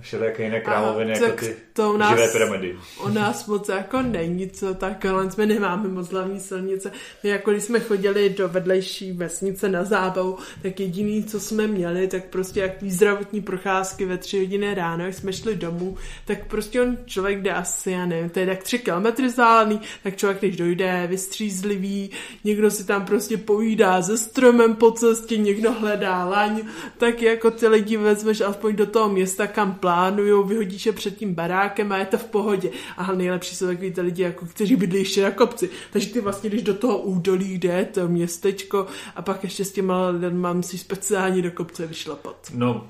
všelijaké 0.00 0.42
jiné 0.42 0.60
královiny, 0.60 1.12
jako 1.12 1.36
ty 1.36 1.56
to 1.72 1.92
u 1.92 1.96
nás, 1.96 2.10
živé 2.10 2.28
pyramidy. 2.28 2.76
U 3.04 3.08
nás 3.08 3.46
moc 3.46 3.68
jako 3.68 4.02
není 4.02 4.50
co 4.50 4.74
tak, 4.74 5.04
ale 5.06 5.30
jsme 5.30 5.46
nemáme 5.46 5.88
moc 5.88 6.10
hlavní 6.10 6.40
silnice. 6.40 6.92
My 7.22 7.30
jako 7.30 7.50
když 7.50 7.64
jsme 7.64 7.80
chodili 7.80 8.30
do 8.30 8.48
vedlejší 8.48 9.12
vesnice 9.12 9.68
na 9.68 9.84
zábavu, 9.84 10.38
tak 10.62 10.80
jediný, 10.80 11.24
co 11.24 11.40
jsme 11.40 11.66
měli, 11.66 12.08
tak 12.08 12.24
prostě 12.24 12.60
jak 12.60 12.72
zdravotní 12.82 13.40
procházky 13.40 14.04
ve 14.04 14.18
tři 14.18 14.38
hodiny 14.38 14.74
ráno, 14.74 15.04
jak 15.04 15.14
jsme 15.14 15.32
šli 15.32 15.56
domů, 15.56 15.96
tak 16.24 16.46
prostě 16.46 16.82
on 16.82 16.98
člověk 17.06 17.42
jde 17.42 17.52
asi, 17.52 17.90
já 17.90 18.06
nevím, 18.06 18.30
to 18.30 18.38
je 18.38 18.46
tak 18.46 18.62
tři 18.62 18.78
kilometry 18.78 19.26
vzdálený, 19.26 19.80
tak 20.02 20.16
člověk, 20.16 20.38
když 20.38 20.56
dojde, 20.56 21.06
vystřízlivý, 21.06 22.10
někdo 22.44 22.70
si 22.70 22.84
tam 22.86 23.04
prostě 23.04 23.36
pojídá 23.36 24.02
se 24.02 24.18
stromem 24.18 24.76
po 24.76 24.90
cestě, 24.90 25.36
někdo 25.36 25.72
hledá 25.72 26.24
laň, 26.24 26.60
tak 26.98 27.22
jako 27.22 27.50
ty 27.50 27.68
lidi 27.68 27.96
vezmeš 27.96 28.40
aspoň 28.40 28.76
do 28.76 28.86
toho 28.86 29.08
města, 29.08 29.46
kam 29.46 29.74
plánují, 29.90 30.48
vyhodíš 30.48 30.86
je 30.86 30.92
před 30.92 31.16
tím 31.16 31.34
barákem 31.34 31.92
a 31.92 31.98
je 31.98 32.06
to 32.06 32.18
v 32.18 32.24
pohodě. 32.24 32.70
A 32.96 33.12
nejlepší 33.12 33.56
jsou 33.56 33.66
takový 33.66 33.90
ty 33.90 34.00
lidi, 34.00 34.22
jako, 34.22 34.46
kteří 34.46 34.76
bydlí 34.76 34.98
ještě 34.98 35.22
na 35.22 35.30
kopci. 35.30 35.70
Takže 35.92 36.08
ty 36.08 36.20
vlastně, 36.20 36.50
když 36.50 36.62
do 36.62 36.74
toho 36.74 36.98
údolí 36.98 37.58
jde, 37.58 37.84
to 37.84 38.08
městečko, 38.08 38.86
a 39.16 39.22
pak 39.22 39.44
ještě 39.44 39.64
s 39.64 39.72
těma 39.72 40.08
lidma 40.08 40.52
musí 40.52 40.78
speciálně 40.78 41.42
do 41.42 41.50
kopce 41.50 41.86
vyšlapat. 41.86 42.36
No, 42.54 42.86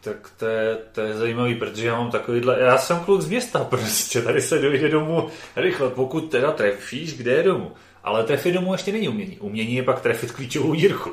tak 0.00 0.30
to 0.36 0.46
je, 0.46 0.76
to 0.92 1.00
je 1.00 1.14
zajímavý, 1.14 1.54
protože 1.54 1.86
já 1.86 1.98
mám 1.98 2.10
takovýhle, 2.10 2.60
já 2.60 2.78
jsem 2.78 2.98
kluk 2.98 3.20
z 3.20 3.28
města 3.28 3.64
prostě, 3.64 4.22
tady 4.22 4.42
se 4.42 4.58
dojde 4.58 4.88
domů 4.88 5.28
rychle, 5.56 5.90
pokud 5.90 6.30
teda 6.30 6.52
trefíš, 6.52 7.16
kde 7.16 7.32
je 7.32 7.42
domů. 7.42 7.72
Ale 8.04 8.24
trefit 8.24 8.54
domů 8.54 8.72
ještě 8.72 8.92
není 8.92 9.08
umění. 9.08 9.38
Umění 9.40 9.74
je 9.74 9.82
pak 9.82 10.00
trefit 10.00 10.32
klíčovou 10.32 10.74
dírku. 10.74 11.10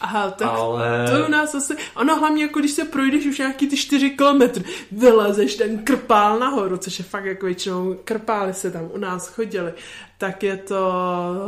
Aha, 0.00 0.30
tak 0.30 0.48
ale... 0.48 1.10
to 1.10 1.26
u 1.26 1.30
nás 1.30 1.54
asi... 1.54 1.76
Ono 1.96 2.16
hlavně 2.16 2.42
jako 2.42 2.58
když 2.58 2.70
se 2.70 2.84
projdeš 2.84 3.26
už 3.26 3.38
nějaký 3.38 3.66
ty 3.68 3.76
4 3.76 4.10
kilometry, 4.10 4.64
vylezeš 4.92 5.54
ten 5.54 5.78
krpál 5.78 6.38
nahoru, 6.38 6.76
což 6.76 6.98
je 6.98 7.04
fakt 7.04 7.24
jako 7.24 7.46
většinou 7.46 7.96
krpály 8.04 8.54
se 8.54 8.70
tam 8.70 8.90
u 8.92 8.98
nás 8.98 9.28
chodili, 9.28 9.72
tak 10.18 10.42
je 10.42 10.56
to 10.56 10.90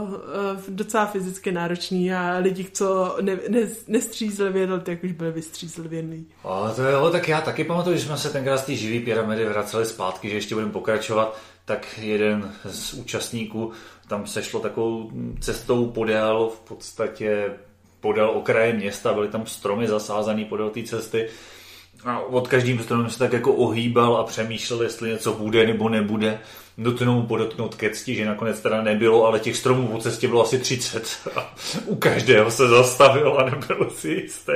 uh, 0.06 0.62
docela 0.68 1.06
fyzicky 1.06 1.52
náročný 1.52 2.12
a 2.12 2.38
lidi, 2.38 2.66
co 2.72 3.16
ne, 3.20 3.38
ne, 3.48 3.61
nestřízlivě 3.87 4.62
jedli, 4.62 4.80
tak 4.80 5.04
už 5.04 5.12
byli 5.12 5.32
vystřízlivěný. 5.32 6.26
A 6.44 6.72
to 6.76 6.82
jo, 6.82 7.11
tak 7.11 7.28
já 7.28 7.40
taky 7.40 7.64
pamatuju, 7.64 7.96
že 7.96 8.02
jsme 8.02 8.16
se 8.16 8.30
tenkrát 8.30 8.58
z 8.58 8.64
té 8.64 8.74
živý 8.74 9.00
pyramidy 9.00 9.44
vraceli 9.44 9.87
zpátky, 9.87 10.28
že 10.28 10.37
ještě 10.37 10.54
budeme 10.54 10.72
pokračovat, 10.72 11.38
tak 11.64 11.98
jeden 11.98 12.52
z 12.64 12.92
účastníků 12.92 13.72
tam 14.08 14.26
sešlo 14.26 14.61
takovou 14.61 15.11
cestou 15.40 15.87
podél 15.87 16.50
v 16.54 16.61
podstatě 16.61 17.50
podél 18.00 18.30
okraje 18.30 18.72
města, 18.72 19.12
byly 19.12 19.28
tam 19.28 19.46
stromy 19.46 19.88
zasázané 19.88 20.44
podél 20.44 20.70
té 20.70 20.82
cesty 20.82 21.28
a 22.04 22.20
od 22.20 22.48
každým 22.48 22.78
stromem 22.78 23.11
se 23.11 23.18
tak 23.18 23.32
jako 23.32 23.52
ohýbal 23.52 24.16
a 24.16 24.24
přemýšlel, 24.24 24.82
jestli 24.82 25.11
něco 25.11 25.32
bude 25.32 25.66
nebo 25.66 25.88
nebude. 25.88 26.40
Nutno 26.76 27.12
mu 27.12 27.26
podotknout 27.26 27.74
ke 27.74 27.90
cti, 27.90 28.14
že 28.14 28.26
nakonec 28.26 28.61
teda 28.61 28.82
nebylo, 28.82 29.26
ale 29.26 29.40
těch 29.40 29.56
stromů 29.56 29.88
po 29.88 29.98
cestě 29.98 30.28
bylo 30.28 30.42
asi 30.42 30.58
30 30.58 31.28
a 31.37 31.54
u 31.84 31.96
každého 31.96 32.50
se 32.50 32.68
zastavil 32.68 33.38
a 33.38 33.44
nebyl 33.44 33.90
si 33.90 34.08
jistý. 34.08 34.52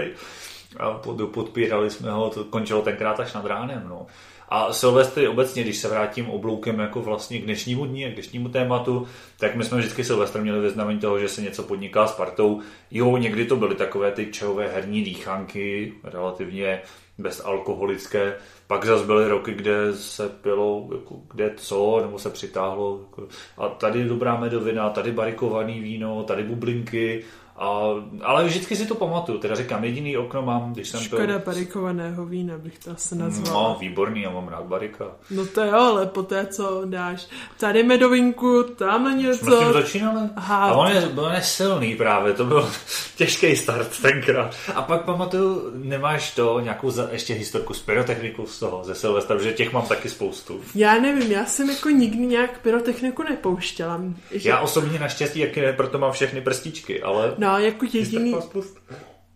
A 0.77 0.91
podpírali 1.33 1.91
jsme 1.91 2.11
ho, 2.11 2.31
to 2.31 2.45
končilo 2.45 2.83
tenkrát 2.83 3.21
až 3.21 3.33
nad 3.33 3.47
ránem. 3.47 3.83
No. 3.89 4.07
A 4.55 4.73
Silvestry 4.73 5.29
obecně, 5.29 5.63
když 5.63 5.77
se 5.77 5.89
vrátím 5.89 6.31
obloukem 6.31 6.79
jako 6.79 7.01
vlastně 7.01 7.39
k 7.39 7.45
dnešnímu 7.45 7.87
dní 7.87 8.07
a 8.07 8.11
k 8.11 8.15
dnešnímu 8.15 8.49
tématu, 8.49 9.07
tak 9.39 9.57
my 9.57 9.65
jsme 9.65 9.79
vždycky 9.79 10.05
Silvestr 10.05 10.41
měli 10.41 10.61
vyznamení 10.61 10.99
toho, 11.01 11.19
že 11.19 11.29
se 11.29 11.43
něco 11.43 11.63
podniká 11.63 12.07
s 12.07 12.13
partou. 12.13 12.61
Jo, 12.91 13.17
někdy 13.17 13.45
to 13.45 13.57
byly 13.57 13.75
takové 13.75 14.13
ty 14.13 14.27
čajové 14.27 14.69
herní 14.69 15.03
dýchanky, 15.03 15.93
relativně 16.05 16.83
bezalkoholické. 17.19 18.37
Pak 18.67 18.85
zase 18.85 19.07
byly 19.07 19.29
roky, 19.29 19.55
kde 19.55 19.93
se 19.93 20.29
pilo 20.29 20.89
jako 20.93 21.21
kde 21.33 21.53
co, 21.57 22.01
nebo 22.03 22.19
se 22.19 22.31
přitáhlo. 22.31 23.01
Jako, 23.03 23.29
a 23.59 23.69
tady 23.69 24.05
dobrá 24.05 24.37
medovina, 24.37 24.91
tady 24.91 25.13
barikovaný 25.13 25.81
víno, 25.81 26.25
tady 26.25 26.43
bublinky 26.43 27.25
a, 27.57 27.81
ale 28.23 28.45
vždycky 28.45 28.77
si 28.77 28.87
to 28.87 28.95
pamatuju, 28.95 29.39
teda 29.39 29.55
říkám, 29.55 29.85
jediný 29.85 30.17
okno 30.17 30.43
mám, 30.43 30.73
když 30.73 30.89
jsem 30.89 31.01
Škoda 31.01 31.27
byl... 31.27 31.39
barikovaného 31.39 32.27
vína, 32.27 32.59
bych 32.59 32.79
to 32.79 32.91
asi 32.91 33.17
nazval. 33.17 33.55
No, 33.55 33.77
výborný, 33.81 34.23
já 34.23 34.31
mám 34.31 34.49
rád 34.49 34.65
barika. 34.65 35.05
No 35.31 35.47
to 35.47 35.65
jo, 35.65 35.75
ale 35.75 36.07
po 36.07 36.23
té, 36.23 36.47
co 36.47 36.83
dáš 36.85 37.27
tady 37.59 37.83
medovinku, 37.83 38.63
tam 38.63 39.19
něco. 39.19 39.45
Jsme 39.45 39.57
s 39.57 39.59
tím 39.59 39.73
začínali? 39.73 40.21
Aha, 40.37 40.57
a 40.57 40.73
on 40.73 40.89
je, 40.89 41.01
byl 41.01 41.29
nesilný 41.29 41.97
právě, 41.97 42.33
to 42.33 42.45
byl 42.45 42.71
těžký 43.17 43.57
start 43.57 44.01
tenkrát. 44.03 44.55
A 44.75 44.83
pak 44.83 45.05
pamatuju, 45.05 45.71
nemáš 45.75 46.35
to 46.35 46.61
nějakou 46.61 46.91
za, 46.91 47.09
ještě 47.13 47.35
historku 47.35 47.75
s 47.75 47.83
pyrotechnikou 47.83 48.47
z 48.47 48.59
toho, 48.59 48.85
ze 48.85 48.95
Silvestra, 48.95 49.37
protože 49.37 49.53
těch 49.53 49.73
mám 49.73 49.87
taky 49.87 50.09
spoustu. 50.09 50.61
Já 50.75 50.99
nevím, 50.99 51.33
já 51.33 51.45
jsem 51.45 51.71
jako 51.71 51.89
nikdy 51.89 52.27
nějak 52.27 52.59
pyrotechniku 52.59 53.23
nepouštěla. 53.23 54.01
Že... 54.31 54.49
Já 54.49 54.61
osobně 54.61 54.99
naštěstí, 54.99 55.39
jak 55.39 55.57
ne, 55.57 55.73
proto 55.73 55.99
mám 55.99 56.13
všechny 56.13 56.41
prstíčky, 56.41 57.03
ale... 57.03 57.35
No, 57.43 57.59
jako 57.59 57.87
jediný, 57.93 58.35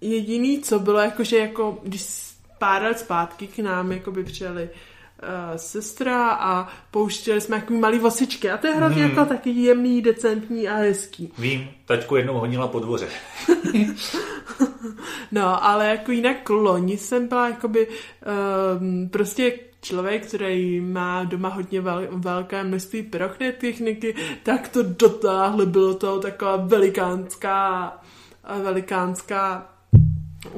jediný, 0.01 0.61
co 0.61 0.79
bylo, 0.79 0.99
jakože 0.99 1.39
jako, 1.39 1.79
když 1.83 2.07
pár 2.59 2.83
let 2.83 2.99
zpátky 2.99 3.47
k 3.47 3.59
nám 3.59 3.93
jako 3.93 4.13
by 4.13 4.25
přijeli 4.25 4.63
uh, 4.63 5.57
sestra 5.57 6.31
a 6.31 6.69
pouštěli 6.91 7.41
jsme 7.41 7.57
jako 7.57 7.73
malý 7.73 7.99
vosičky 7.99 8.51
a 8.51 8.57
to 8.57 8.67
je 8.67 8.75
hrozně 8.75 9.03
hmm. 9.03 9.11
jako 9.11 9.29
taky 9.29 9.51
jemný, 9.51 10.03
decentní 10.03 10.69
a 10.69 10.77
hezký. 10.77 11.33
Vím, 11.39 11.69
taťku 11.87 12.17
jednou 12.17 12.35
honila 12.35 12.69
po 12.69 12.81
dvoře. 12.81 13.09
no, 15.33 15.65
ale 15.65 15.89
jako 15.89 16.13
jinak 16.13 16.51
loni 16.51 16.99
jsem 16.99 17.29
byla 17.29 17.49
jakoby 17.49 17.89
um, 18.81 19.09
prostě 19.09 19.53
člověk, 19.87 20.27
který 20.27 20.81
má 20.81 21.25
doma 21.25 21.49
hodně 21.49 21.81
vel, 21.81 22.09
velké 22.11 22.65
množství 22.65 23.03
pyrotechniky, 23.03 24.15
tak 24.43 24.69
to 24.69 24.83
dotáhli, 24.83 25.67
bylo 25.67 25.95
to 25.95 26.21
taková 26.21 26.57
velikánská 26.57 27.93
velikánská 28.63 29.69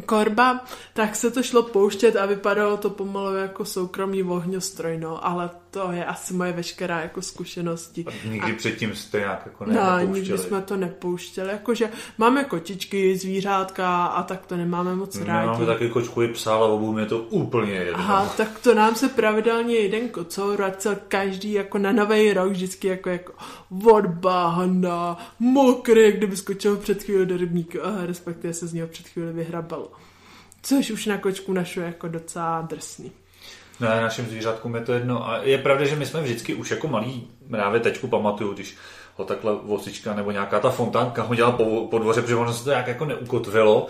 korba, 0.06 0.64
tak 0.94 1.16
se 1.16 1.30
to 1.30 1.42
šlo 1.42 1.62
pouštět 1.62 2.16
a 2.16 2.26
vypadalo 2.26 2.76
to 2.76 2.90
pomalu 2.90 3.36
jako 3.36 3.64
soukromý 3.64 4.22
ohňostroj, 4.22 4.98
no, 4.98 5.26
ale 5.26 5.50
to 5.70 5.92
je 5.92 6.04
asi 6.04 6.34
moje 6.34 6.52
veškerá 6.52 7.00
jako 7.00 7.22
zkušenosti. 7.22 8.04
A 8.08 8.28
nikdy 8.28 8.52
a, 8.52 8.56
předtím 8.56 8.94
jste 8.94 9.18
nějak 9.18 9.42
jako 9.46 9.64
ne, 9.64 9.74
No, 9.74 10.14
nikdy 10.14 10.38
jsme 10.38 10.62
to 10.62 10.76
nepouštěli, 10.76 11.48
jakože 11.50 11.90
máme 12.18 12.44
kočičky, 12.44 13.16
zvířátka 13.16 14.06
a 14.06 14.22
tak 14.22 14.46
to 14.46 14.56
nemáme 14.56 14.96
moc 14.96 15.18
no, 15.18 15.26
rádi. 15.26 15.46
Máme 15.46 15.66
taky 15.66 15.88
kočku 15.88 16.22
i 16.22 16.28
psa, 16.28 16.54
ale 16.54 16.68
obou 16.68 16.98
je 16.98 17.06
to 17.06 17.18
úplně 17.18 17.72
jedno. 17.72 17.98
Aha, 17.98 18.34
tak 18.36 18.58
to 18.58 18.74
nám 18.74 18.94
se 18.94 19.08
pravidelně 19.08 19.74
jeden 19.74 20.08
kocour 20.08 20.58
vracel 20.68 20.96
každý 21.08 21.52
jako 21.52 21.78
na 21.78 21.92
nový 21.92 22.32
rok, 22.32 22.52
vždycky 22.52 22.88
jako, 22.88 23.10
jako 23.10 23.32
odbáhna, 23.84 25.18
mokrý, 25.38 26.12
kdyby 26.12 26.36
skočil 26.36 26.76
před 26.76 27.02
chvíli 27.02 27.26
do 27.26 27.36
rybníku, 27.36 27.84
a 27.84 28.06
respektive 28.06 28.54
se 28.54 28.66
z 28.66 28.72
něho 28.72 28.88
před 28.88 29.08
chvíli 29.08 29.32
vyhrabal. 29.32 29.88
Což 30.62 30.90
už 30.90 31.06
na 31.06 31.18
kočku 31.18 31.52
našu 31.52 31.80
jako 31.80 32.08
docela 32.08 32.62
drsný. 32.62 33.12
Ne, 33.80 34.00
našim 34.00 34.26
zvířatkům 34.26 34.74
je 34.74 34.80
to 34.80 34.92
jedno. 34.92 35.28
A 35.28 35.38
je 35.42 35.58
pravda, 35.58 35.84
že 35.84 35.96
my 35.96 36.06
jsme 36.06 36.20
vždycky 36.20 36.54
už 36.54 36.70
jako 36.70 36.88
malí, 36.88 37.28
právě 37.50 37.80
teďku 37.80 38.08
pamatuju, 38.08 38.52
když 38.52 38.76
ho 39.16 39.24
takhle 39.24 39.52
vosička 39.62 40.14
nebo 40.14 40.30
nějaká 40.30 40.60
ta 40.60 40.70
fontánka 40.70 41.22
hodila 41.22 41.52
po, 41.52 41.86
po 41.90 41.98
dvoře, 41.98 42.22
protože 42.22 42.36
ono 42.36 42.54
se 42.54 42.64
to 42.64 42.70
nějak 42.70 42.86
jako 42.86 43.04
neukotvilo. 43.04 43.86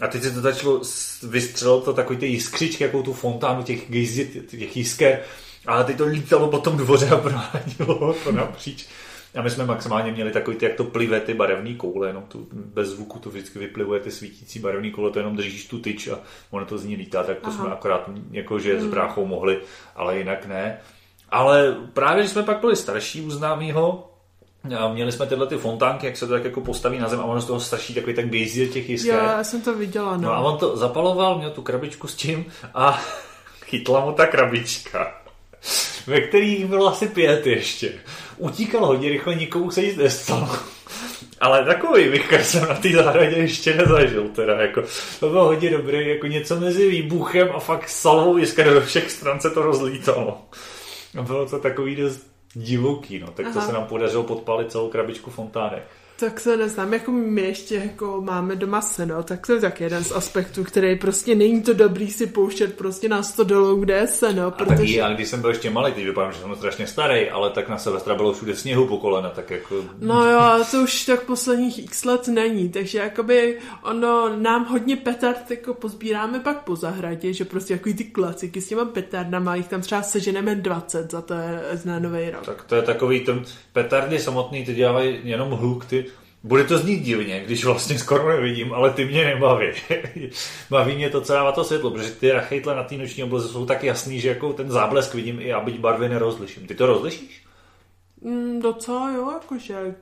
A 0.00 0.06
teď 0.06 0.22
se 0.22 0.30
to 0.30 0.40
začalo 0.40 0.80
vystřelit 1.22 1.84
to 1.84 1.92
takový 1.92 2.18
ty 2.18 2.26
jiskřičky, 2.26 2.84
jako 2.84 3.02
tu 3.02 3.12
fontánu 3.12 3.62
těch, 3.62 3.90
gejzi, 3.90 4.44
těch 4.50 4.76
jisker. 4.76 5.20
Ale 5.66 5.84
teď 5.84 5.96
to 5.96 6.06
lítalo 6.06 6.48
po 6.48 6.58
tom 6.58 6.76
dvoře 6.76 7.08
a 7.08 7.16
prohánilo 7.16 8.14
to 8.24 8.32
napříč. 8.32 8.86
A 9.34 9.42
my 9.42 9.50
jsme 9.50 9.66
maximálně 9.66 10.12
měli 10.12 10.30
takový 10.30 10.56
ty, 10.56 10.64
jak 10.64 10.74
to 10.74 10.84
plive 10.84 11.20
ty 11.20 11.34
barevné 11.34 11.74
koule, 11.74 12.12
no, 12.12 12.24
tu, 12.28 12.48
bez 12.52 12.88
zvuku 12.88 13.18
to 13.18 13.30
vždycky 13.30 13.58
vyplivuje 13.58 14.00
ty 14.00 14.10
svítící 14.10 14.58
barevné 14.58 14.90
koule, 14.90 15.10
to 15.10 15.18
jenom 15.18 15.36
držíš 15.36 15.68
tu 15.68 15.78
tyč 15.78 16.08
a 16.08 16.18
ono 16.50 16.66
to 16.66 16.78
z 16.78 16.84
ní 16.84 16.96
lítá, 16.96 17.22
tak 17.22 17.38
to 17.40 17.46
Aha. 17.46 17.56
jsme 17.56 17.72
akorát 17.72 18.10
jakože 18.30 18.74
mm. 18.74 18.80
s 18.80 18.86
bráchou 18.86 19.26
mohli, 19.26 19.60
ale 19.96 20.18
jinak 20.18 20.46
ne. 20.46 20.78
Ale 21.30 21.76
právě, 21.92 22.22
když 22.22 22.32
jsme 22.32 22.42
pak 22.42 22.60
byli 22.60 22.76
starší 22.76 23.22
u 23.22 23.30
známého, 23.30 24.10
A 24.78 24.88
měli 24.92 25.12
jsme 25.12 25.26
tyhle 25.26 25.46
ty 25.46 25.56
fontánky, 25.56 26.06
jak 26.06 26.16
se 26.16 26.26
to 26.26 26.32
tak 26.32 26.44
jako 26.44 26.60
postaví 26.60 26.98
na 26.98 27.08
zem 27.08 27.20
a 27.20 27.24
ono 27.24 27.40
z 27.40 27.46
toho 27.46 27.60
straší 27.60 27.94
takový 27.94 28.14
tak 28.14 28.26
běží 28.26 28.68
těch 28.68 28.88
jisker. 28.88 29.14
já 29.14 29.44
jsem 29.44 29.62
to 29.62 29.74
viděla, 29.74 30.16
no. 30.16 30.22
No 30.22 30.32
a 30.32 30.40
on 30.40 30.58
to 30.58 30.76
zapaloval, 30.76 31.38
měl 31.38 31.50
tu 31.50 31.62
krabičku 31.62 32.08
s 32.08 32.14
tím 32.14 32.44
a 32.74 33.00
chytla 33.64 34.04
mu 34.04 34.12
ta 34.12 34.26
krabička, 34.26 35.20
ve 36.10 36.20
který 36.20 36.64
bylo 36.64 36.86
asi 36.86 37.08
pět 37.08 37.46
ještě. 37.46 37.92
Utíkal 38.36 38.86
hodně 38.86 39.08
rychle, 39.08 39.34
nikomu 39.34 39.70
se 39.70 39.82
nic 39.82 39.96
nestalo. 39.96 40.48
Ale 41.40 41.64
takový 41.64 42.08
vychkar 42.08 42.42
jsem 42.42 42.68
na 42.68 42.74
té 42.74 42.88
zahradě 42.88 43.36
ještě 43.36 43.74
nezažil, 43.74 44.28
teda 44.28 44.60
jako, 44.60 44.82
to 45.20 45.28
bylo 45.28 45.44
hodně 45.44 45.70
dobrý, 45.70 46.08
jako 46.08 46.26
něco 46.26 46.60
mezi 46.60 46.88
výbuchem 46.90 47.48
a 47.54 47.58
fakt 47.58 47.88
salvou 47.88 48.36
jiskar 48.36 48.74
do 48.74 48.80
všech 48.80 49.10
stran 49.10 49.40
se 49.40 49.50
to 49.50 49.62
rozlítalo. 49.62 50.42
A 51.18 51.22
bylo 51.22 51.46
to 51.46 51.58
takový 51.58 51.96
dost 51.96 52.26
divoký, 52.54 53.18
no, 53.18 53.26
tak 53.26 53.46
to 53.52 53.58
Aha. 53.58 53.66
se 53.66 53.72
nám 53.72 53.84
podařilo 53.84 54.22
podpálit 54.22 54.72
celou 54.72 54.88
krabičku 54.88 55.30
fontánek. 55.30 55.82
Tak 56.20 56.40
se 56.40 56.56
neznám, 56.56 56.92
jako 56.92 57.12
my 57.12 57.42
ještě 57.42 57.74
jako 57.74 58.20
máme 58.20 58.56
doma 58.56 58.80
seno, 58.80 59.22
tak 59.22 59.46
to 59.46 59.52
je 59.52 59.60
tak 59.60 59.80
jeden 59.80 60.04
z 60.04 60.12
aspektů, 60.12 60.64
který 60.64 60.98
prostě 60.98 61.34
není 61.34 61.62
to 61.62 61.74
dobrý 61.74 62.10
si 62.10 62.26
pouštět 62.26 62.74
prostě 62.74 63.08
na 63.08 63.22
stodolu, 63.22 63.76
kde 63.76 63.94
je 63.94 64.06
seno, 64.06 64.46
A 64.46 64.50
protože... 64.50 64.76
taky 64.76 64.94
já, 64.94 65.12
když 65.12 65.28
jsem 65.28 65.40
byl 65.40 65.50
ještě 65.50 65.70
malý, 65.70 65.92
teď 65.92 66.04
vypadám, 66.04 66.32
že 66.32 66.38
jsem 66.38 66.56
strašně 66.56 66.86
starý, 66.86 67.30
ale 67.30 67.50
tak 67.50 67.68
na 67.68 67.78
Silvestra 67.78 68.14
bylo 68.14 68.32
všude 68.32 68.56
sněhu 68.56 68.86
po 68.86 68.98
kolena, 68.98 69.30
tak 69.30 69.50
jako... 69.50 69.74
No 69.98 70.30
jo, 70.30 70.38
ale 70.38 70.64
to 70.64 70.82
už 70.82 71.04
tak 71.04 71.22
posledních 71.22 71.84
x 71.84 72.04
let 72.04 72.28
není, 72.28 72.68
takže 72.68 72.98
jakoby 72.98 73.58
ono, 73.82 74.36
nám 74.36 74.64
hodně 74.64 74.96
petard 74.96 75.50
jako 75.50 75.74
pozbíráme 75.74 76.40
pak 76.40 76.64
po 76.64 76.76
zahradě, 76.76 77.32
že 77.32 77.44
prostě 77.44 77.72
jako 77.72 77.90
ty 77.96 78.04
klasiky 78.04 78.60
s 78.60 78.68
těma 78.68 78.84
petardama, 78.84 79.54
jich 79.54 79.68
tam 79.68 79.80
třeba 79.80 80.02
seženeme 80.02 80.54
20 80.54 81.10
za 81.10 81.22
to 81.22 81.34
je 81.34 81.62
na 81.84 81.98
nový 81.98 82.30
rok. 82.30 82.46
Tak 82.46 82.64
to 82.64 82.74
je 82.74 82.82
takový 82.82 83.20
ten 83.20 83.42
petardy 83.72 84.18
samotný, 84.18 84.64
ty 84.64 84.74
dělají 84.74 85.18
jenom 85.22 85.50
hluk, 85.50 85.84
ty 85.84 86.09
bude 86.42 86.64
to 86.64 86.78
znít 86.78 87.00
divně, 87.00 87.42
když 87.46 87.64
vlastně 87.64 87.98
skoro 87.98 88.28
nevidím, 88.28 88.72
ale 88.72 88.90
ty 88.90 89.04
mě 89.04 89.24
nebaví. 89.24 89.66
Baví 90.70 90.94
mě 90.94 91.10
to, 91.10 91.20
co 91.20 91.32
dává 91.32 91.52
to 91.52 91.64
světlo, 91.64 91.90
protože 91.90 92.10
ty 92.10 92.32
rachejtle 92.32 92.76
na 92.76 92.82
té 92.82 92.96
noční 92.96 93.24
obloze 93.24 93.48
jsou 93.48 93.66
tak 93.66 93.84
jasný, 93.84 94.20
že 94.20 94.28
jako 94.28 94.52
ten 94.52 94.70
záblesk 94.70 95.14
vidím 95.14 95.40
i 95.40 95.48
já, 95.48 95.60
byť 95.60 95.78
barvy 95.78 96.08
nerozliším. 96.08 96.66
Ty 96.66 96.74
to 96.74 96.86
rozlišíš? 96.86 97.44
Mm, 98.22 98.60
docela 98.62 99.10
jo, 99.10 99.30
jakože 99.30 99.94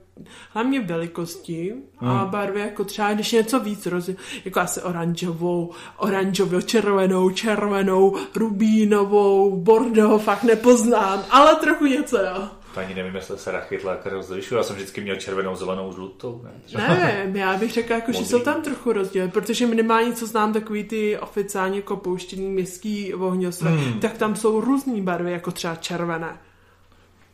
hlavně 0.51 0.81
velikosti 0.81 1.75
Hmm. 2.01 2.11
a 2.11 2.25
barvy, 2.25 2.61
jako 2.61 2.85
třeba 2.85 3.13
když 3.13 3.33
něco 3.33 3.61
víc 3.61 3.87
roz, 3.87 4.11
jako 4.45 4.61
asi 4.61 4.83
oranžovou, 4.83 5.73
oranžovou, 5.97 6.61
červenou, 6.61 7.31
červenou, 7.31 8.17
rubínovou, 8.37 9.57
bordeaux, 9.57 10.25
fakt 10.25 10.43
nepoznám, 10.43 11.25
ale 11.31 11.55
trochu 11.57 11.87
něco, 11.87 12.19
jo. 12.19 12.49
Ani 12.79 12.95
nevím, 12.95 13.15
jestli 13.15 13.39
se 13.39 13.53
rachytle 13.53 13.93
jak 13.93 14.07
rozlišují. 14.13 14.57
Já 14.59 14.63
jsem 14.63 14.77
vždycky 14.77 15.01
měl 15.01 15.17
červenou, 15.17 15.57
zelenou, 15.57 15.93
žlutou. 15.93 16.41
Ne? 16.77 16.89
Ne, 17.33 17.39
já 17.41 17.57
bych 17.57 17.73
řekla, 17.73 17.97
jako, 17.97 18.13
že 18.13 18.25
jsou 18.25 18.39
tam 18.39 18.63
trochu 18.63 18.93
rozdíly, 18.93 19.29
protože 19.29 19.67
minimálně, 19.67 20.13
co 20.13 20.27
znám, 20.27 20.53
takový 20.53 20.85
ty 20.85 21.19
oficiálně 21.19 21.77
jako 21.77 21.97
pouštěný 21.97 22.49
městský 22.51 23.15
ohňostroje, 23.15 23.75
Hmm. 23.77 24.01
tak 24.01 24.19
tam 24.19 24.37
jsou 24.37 24.61
různé 24.61 25.01
barvy, 25.03 25.33
jako 25.33 25.51
třeba 25.51 25.75
červené. 25.75 26.37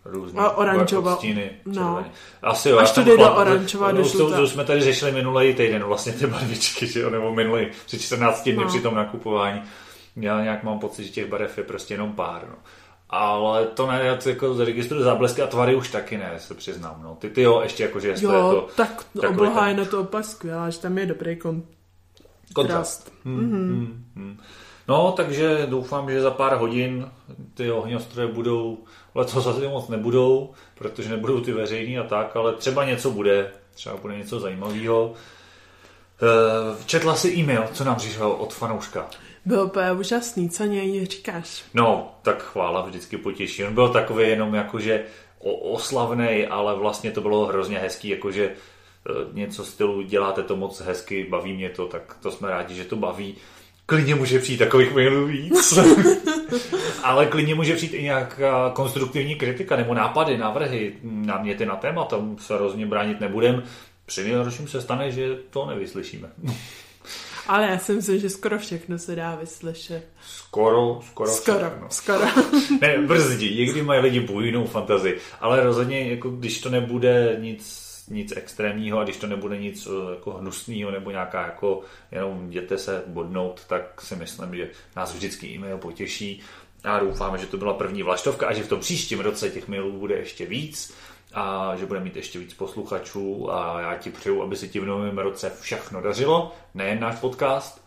Různý. 0.05 0.39
A 0.39 0.51
oranžová. 0.51 1.15
Odstíny, 1.15 1.51
No. 1.67 2.05
Asi 2.43 2.69
jo. 2.69 2.79
Až 2.79 2.91
to 2.93 3.03
jde 3.05 3.17
do 3.17 3.35
oranžová, 3.35 3.93
do 3.93 4.01
už 4.03 4.13
to, 4.13 4.19
žlutá. 4.19 4.41
už 4.43 4.51
jsme 4.51 4.65
tady 4.65 4.81
řešili 4.81 5.13
minulý 5.13 5.55
týden, 5.55 5.83
vlastně 5.85 6.13
ty 6.13 6.27
barvičky, 6.27 6.87
že 6.87 7.01
jo, 7.01 7.11
nebo 7.11 7.35
minulý, 7.35 7.67
při 7.87 7.99
14 7.99 8.43
dny 8.45 8.53
No. 8.57 8.67
při 8.69 8.81
tom 8.81 8.95
nakupování. 8.95 9.63
Já 10.17 10.43
nějak 10.43 10.63
mám 10.65 10.79
pocit, 10.79 11.05
že 11.05 11.11
těch 11.11 11.27
barev 11.27 11.59
je 11.59 11.65
prostě 11.65 11.95
jenom 11.95 12.13
pár, 12.13 12.43
no. 12.49 12.55
Ale 13.11 13.67
to 13.67 13.87
ne, 13.87 14.01
já 14.05 14.17
to 14.17 14.29
jako 14.29 14.55
zaregistruju 14.55 15.05
záblesky 15.05 15.43
a 15.43 15.47
tvary 15.47 15.75
už 15.75 15.91
taky 15.91 16.19
ne, 16.19 16.35
se 16.39 16.55
přiznám. 16.55 17.01
No. 17.03 17.17
Ty, 17.21 17.31
ty 17.31 17.43
jo, 17.43 17.61
ještě 17.63 17.83
jako, 17.83 18.01
že 18.01 18.09
jestli 18.09 18.27
je 18.27 18.35
Jo, 18.35 18.51
to 18.51 18.69
tak 18.77 19.07
obloha 19.29 19.69
je 19.69 19.75
na 19.75 19.85
to 19.85 20.01
opak 20.01 20.25
skvělá, 20.25 20.71
že 20.71 20.79
tam 20.79 20.99
je 20.99 21.07
dobrý 21.07 21.37
kontrast. 21.37 21.75
kontrast. 22.55 23.13
Hmm, 23.25 23.51
hmm, 23.51 24.05
hmm. 24.17 24.39
No, 24.89 25.13
takže 25.13 25.67
doufám, 25.71 26.11
že 26.11 26.21
za 26.21 26.31
pár 26.31 26.57
hodin 26.57 27.11
ty 27.55 27.71
ohňostroje 27.71 28.29
budou, 28.29 28.79
letos 29.15 29.47
asi 29.47 29.69
moc 29.69 29.89
nebudou, 29.89 30.51
protože 30.75 31.09
nebudou 31.09 31.41
ty 31.41 31.53
veřejný 31.53 31.99
a 31.99 32.05
tak, 32.05 32.37
ale 32.37 32.53
třeba 32.53 32.85
něco 32.85 33.11
bude, 33.11 33.53
třeba 33.75 33.97
bude 33.97 34.19
něco 34.19 34.41
zajímavého. 34.41 35.15
Eh, 36.23 36.77
Četla 36.87 37.15
si 37.15 37.35
e-mail, 37.35 37.65
co 37.73 37.85
nám 37.85 37.97
přišel 37.97 38.31
od 38.31 38.55
fanouška. 38.55 39.07
Bylo 39.47 39.65
úplně 39.65 39.93
úžasný, 39.93 40.51
co 40.51 40.65
něj 40.65 41.07
říkáš? 41.07 41.65
No, 41.75 42.15
tak 42.23 42.43
chvála 42.43 42.87
vždycky 42.87 43.17
potěší. 43.17 43.65
On 43.65 43.75
byl 43.75 43.89
takový 43.89 44.29
jenom 44.29 44.55
jakože 44.55 45.05
o- 45.39 45.55
oslavnej, 45.55 46.49
ale 46.51 46.75
vlastně 46.75 47.11
to 47.11 47.21
bylo 47.21 47.47
hrozně 47.47 47.79
hezký, 47.79 48.09
jakože 48.09 48.45
eh, 48.51 49.13
něco 49.33 49.65
stylu 49.65 50.03
děláte 50.03 50.43
to 50.43 50.57
moc 50.57 50.81
hezky, 50.81 51.27
baví 51.31 51.53
mě 51.53 51.71
to, 51.71 51.87
tak 51.87 52.17
to 52.23 52.31
jsme 52.31 52.51
rádi, 52.51 52.75
že 52.75 52.85
to 52.85 52.97
baví. 52.97 53.35
Klidně 53.87 54.15
může 54.15 54.39
přijít 54.39 54.59
takových 54.59 54.95
mailů 54.95 55.27
víc. 55.27 55.79
ale 57.03 57.27
klidně 57.27 57.55
může 57.55 57.77
přijít 57.77 57.95
i 57.95 58.03
nějaká 58.03 58.71
konstruktivní 58.71 59.35
kritika 59.35 59.77
nebo 59.77 59.95
nápady, 59.95 60.39
návrhy, 60.39 60.93
náměty 61.03 61.67
na 61.67 61.77
téma, 61.77 62.05
tam 62.05 62.37
se 62.39 62.59
rozhodně 62.59 62.87
bránit 62.87 63.21
nebudem. 63.21 63.63
Při 64.07 64.25
nejhorším 64.25 64.69
se 64.69 64.81
stane, 64.81 65.11
že 65.11 65.37
to 65.51 65.67
nevyslyšíme. 65.67 66.29
Ale 67.47 67.67
já 67.67 67.79
si 67.79 67.93
myslím, 67.93 68.21
že 68.21 68.31
skoro 68.31 68.59
všechno 68.59 68.99
se 68.99 69.17
dá 69.17 69.35
vyslyšet. 69.35 70.07
Skoro, 70.27 71.01
skoro. 71.11 71.31
Skoro, 71.31 71.71
všechno. 71.71 71.87
skoro. 71.91 72.25
Ne, 72.81 72.99
brzdí, 73.07 73.59
někdy 73.59 73.83
mají 73.83 74.01
lidi 74.01 74.21
bujnou 74.21 74.67
fantazii, 74.67 75.19
ale 75.41 75.65
rozhodně, 75.65 76.11
jako 76.11 76.31
když 76.31 76.61
to 76.61 76.71
nebude 76.71 77.37
nic, 77.41 77.95
nic 78.11 78.33
extrémního 78.37 78.99
a 78.99 79.05
když 79.05 79.17
to 79.17 79.27
nebude 79.27 79.59
nic 79.59 79.87
eh, 79.87 80.15
jako 80.15 80.31
hnusného 80.31 80.91
nebo 80.91 81.11
nějaká 81.11 81.43
jako 81.43 81.81
jenom 82.13 82.49
jděte 82.49 82.79
se 82.79 83.03
bodnout, 83.07 83.65
tak 83.67 84.01
si 84.01 84.17
myslím, 84.17 84.57
že 84.57 84.71
nás 84.97 85.15
vždycky 85.15 85.47
e-mail 85.47 85.79
potěší 85.79 86.43
a 86.85 86.99
doufáme, 86.99 87.39
že 87.39 87.47
to 87.47 87.57
byla 87.57 87.75
první 87.75 88.03
vlaštovka 88.03 88.47
a 88.47 88.53
že 88.53 88.63
v 88.63 88.69
tom 88.69 88.81
příštím 88.81 89.21
roce 89.21 89.51
těch 89.51 89.69
mailů 89.69 89.93
bude 89.93 90.15
ještě 90.15 90.47
víc 90.47 90.95
a 91.35 91.77
že 91.77 91.87
bude 91.87 92.01
mít 92.01 92.17
ještě 92.17 92.39
víc 92.39 92.55
posluchačů 92.55 93.53
a 93.53 93.81
já 93.81 93.97
ti 93.97 94.11
přeju, 94.11 94.43
aby 94.43 94.57
se 94.57 94.69
ti 94.69 94.81
v 94.81 94.87
novém 94.87 95.19
roce 95.19 95.53
všechno 95.61 96.03
dařilo, 96.03 96.53
nejen 96.75 97.01
náš 97.01 97.17
podcast, 97.17 97.85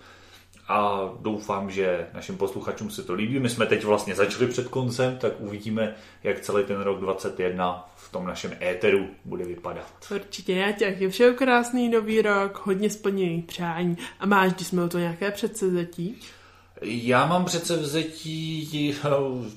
a 0.68 1.10
doufám, 1.20 1.72
že 1.72 2.08
našim 2.14 2.38
posluchačům 2.38 2.90
se 2.90 3.04
to 3.04 3.14
líbí. 3.14 3.40
My 3.40 3.50
jsme 3.50 3.66
teď 3.66 3.84
vlastně 3.84 4.16
začali 4.16 4.48
před 4.48 4.68
koncem, 4.68 5.18
tak 5.18 5.34
uvidíme, 5.40 5.96
jak 6.24 6.42
celý 6.42 6.64
ten 6.64 6.82
rok 6.82 7.00
2021 7.00 7.90
v 7.96 8.12
tom 8.12 8.26
našem 8.26 8.54
éteru 8.62 9.08
bude 9.26 9.46
vypadat. 9.46 9.88
Určitě, 10.12 10.54
já 10.54 10.72
tě 10.72 10.86
taky 10.86 11.08
přeju 11.08 11.36
krásný 11.36 11.90
nový 11.90 12.22
rok, 12.22 12.62
hodně 12.66 12.90
splněných 12.90 13.46
přání. 13.46 13.98
A 14.20 14.26
máš, 14.26 14.54
když 14.54 14.68
jsme 14.68 14.84
o 14.84 14.90
to 14.90 15.00
nějaké 15.00 15.32
předsezetí? 15.32 16.20
Já 16.82 17.26
mám 17.26 17.46
přece 17.46 17.78
vzetí 17.78 18.96
eh, 19.06 19.10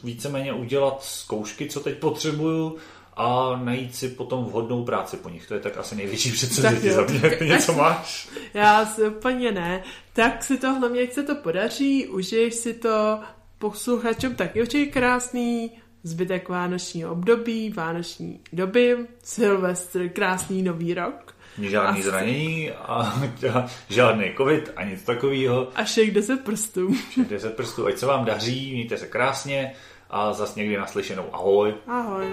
víceméně 0.04 0.52
udělat 0.52 1.04
zkoušky, 1.04 1.68
co 1.68 1.80
teď 1.80 1.98
potřebuju 1.98 2.76
a 3.20 3.60
najít 3.64 3.94
si 3.94 4.08
potom 4.08 4.44
vhodnou 4.44 4.84
práci 4.84 5.16
po 5.16 5.28
nich. 5.28 5.46
To 5.46 5.54
je 5.54 5.60
tak 5.60 5.76
asi 5.78 5.96
největší 5.96 6.32
předsevzetí 6.32 6.86
jo, 6.86 6.94
za 6.94 7.02
mě. 7.02 7.20
Ty 7.20 7.46
něco 7.46 7.72
máš? 7.72 8.28
Já 8.54 8.86
si 8.86 9.08
úplně 9.08 9.52
ne. 9.52 9.82
Tak 10.12 10.44
si 10.44 10.58
to 10.58 10.74
hlavně, 10.74 11.02
ať 11.02 11.12
se 11.12 11.22
to 11.22 11.34
podaří, 11.34 12.06
užiješ 12.06 12.54
si 12.54 12.74
to, 12.74 13.20
posluchačům 13.58 14.34
taky 14.34 14.60
určitě 14.62 14.92
krásný 14.92 15.70
zbytek 16.02 16.48
vánočního 16.48 17.12
období, 17.12 17.70
vánoční 17.70 18.40
doby, 18.52 18.96
Silvestr, 19.22 20.08
krásný 20.08 20.62
nový 20.62 20.94
rok. 20.94 21.34
Žádný 21.58 22.00
Asi. 22.00 22.10
zranění 22.10 22.70
a 22.70 23.22
žádný 23.88 24.32
covid 24.36 24.72
a 24.76 24.84
nic 24.84 25.02
takového. 25.02 25.68
A 25.74 25.84
všech 25.84 26.10
10 26.10 26.44
prstů. 26.44 26.94
10 27.28 27.56
prstů, 27.56 27.86
ať 27.86 27.98
se 27.98 28.06
vám 28.06 28.24
daří, 28.24 28.72
mějte 28.72 28.96
se 28.96 29.06
krásně 29.06 29.72
a 30.10 30.32
zas 30.32 30.54
někdy 30.54 30.76
naslyšenou. 30.76 31.24
Ahoj. 31.32 31.74
Ahoj. 31.86 32.26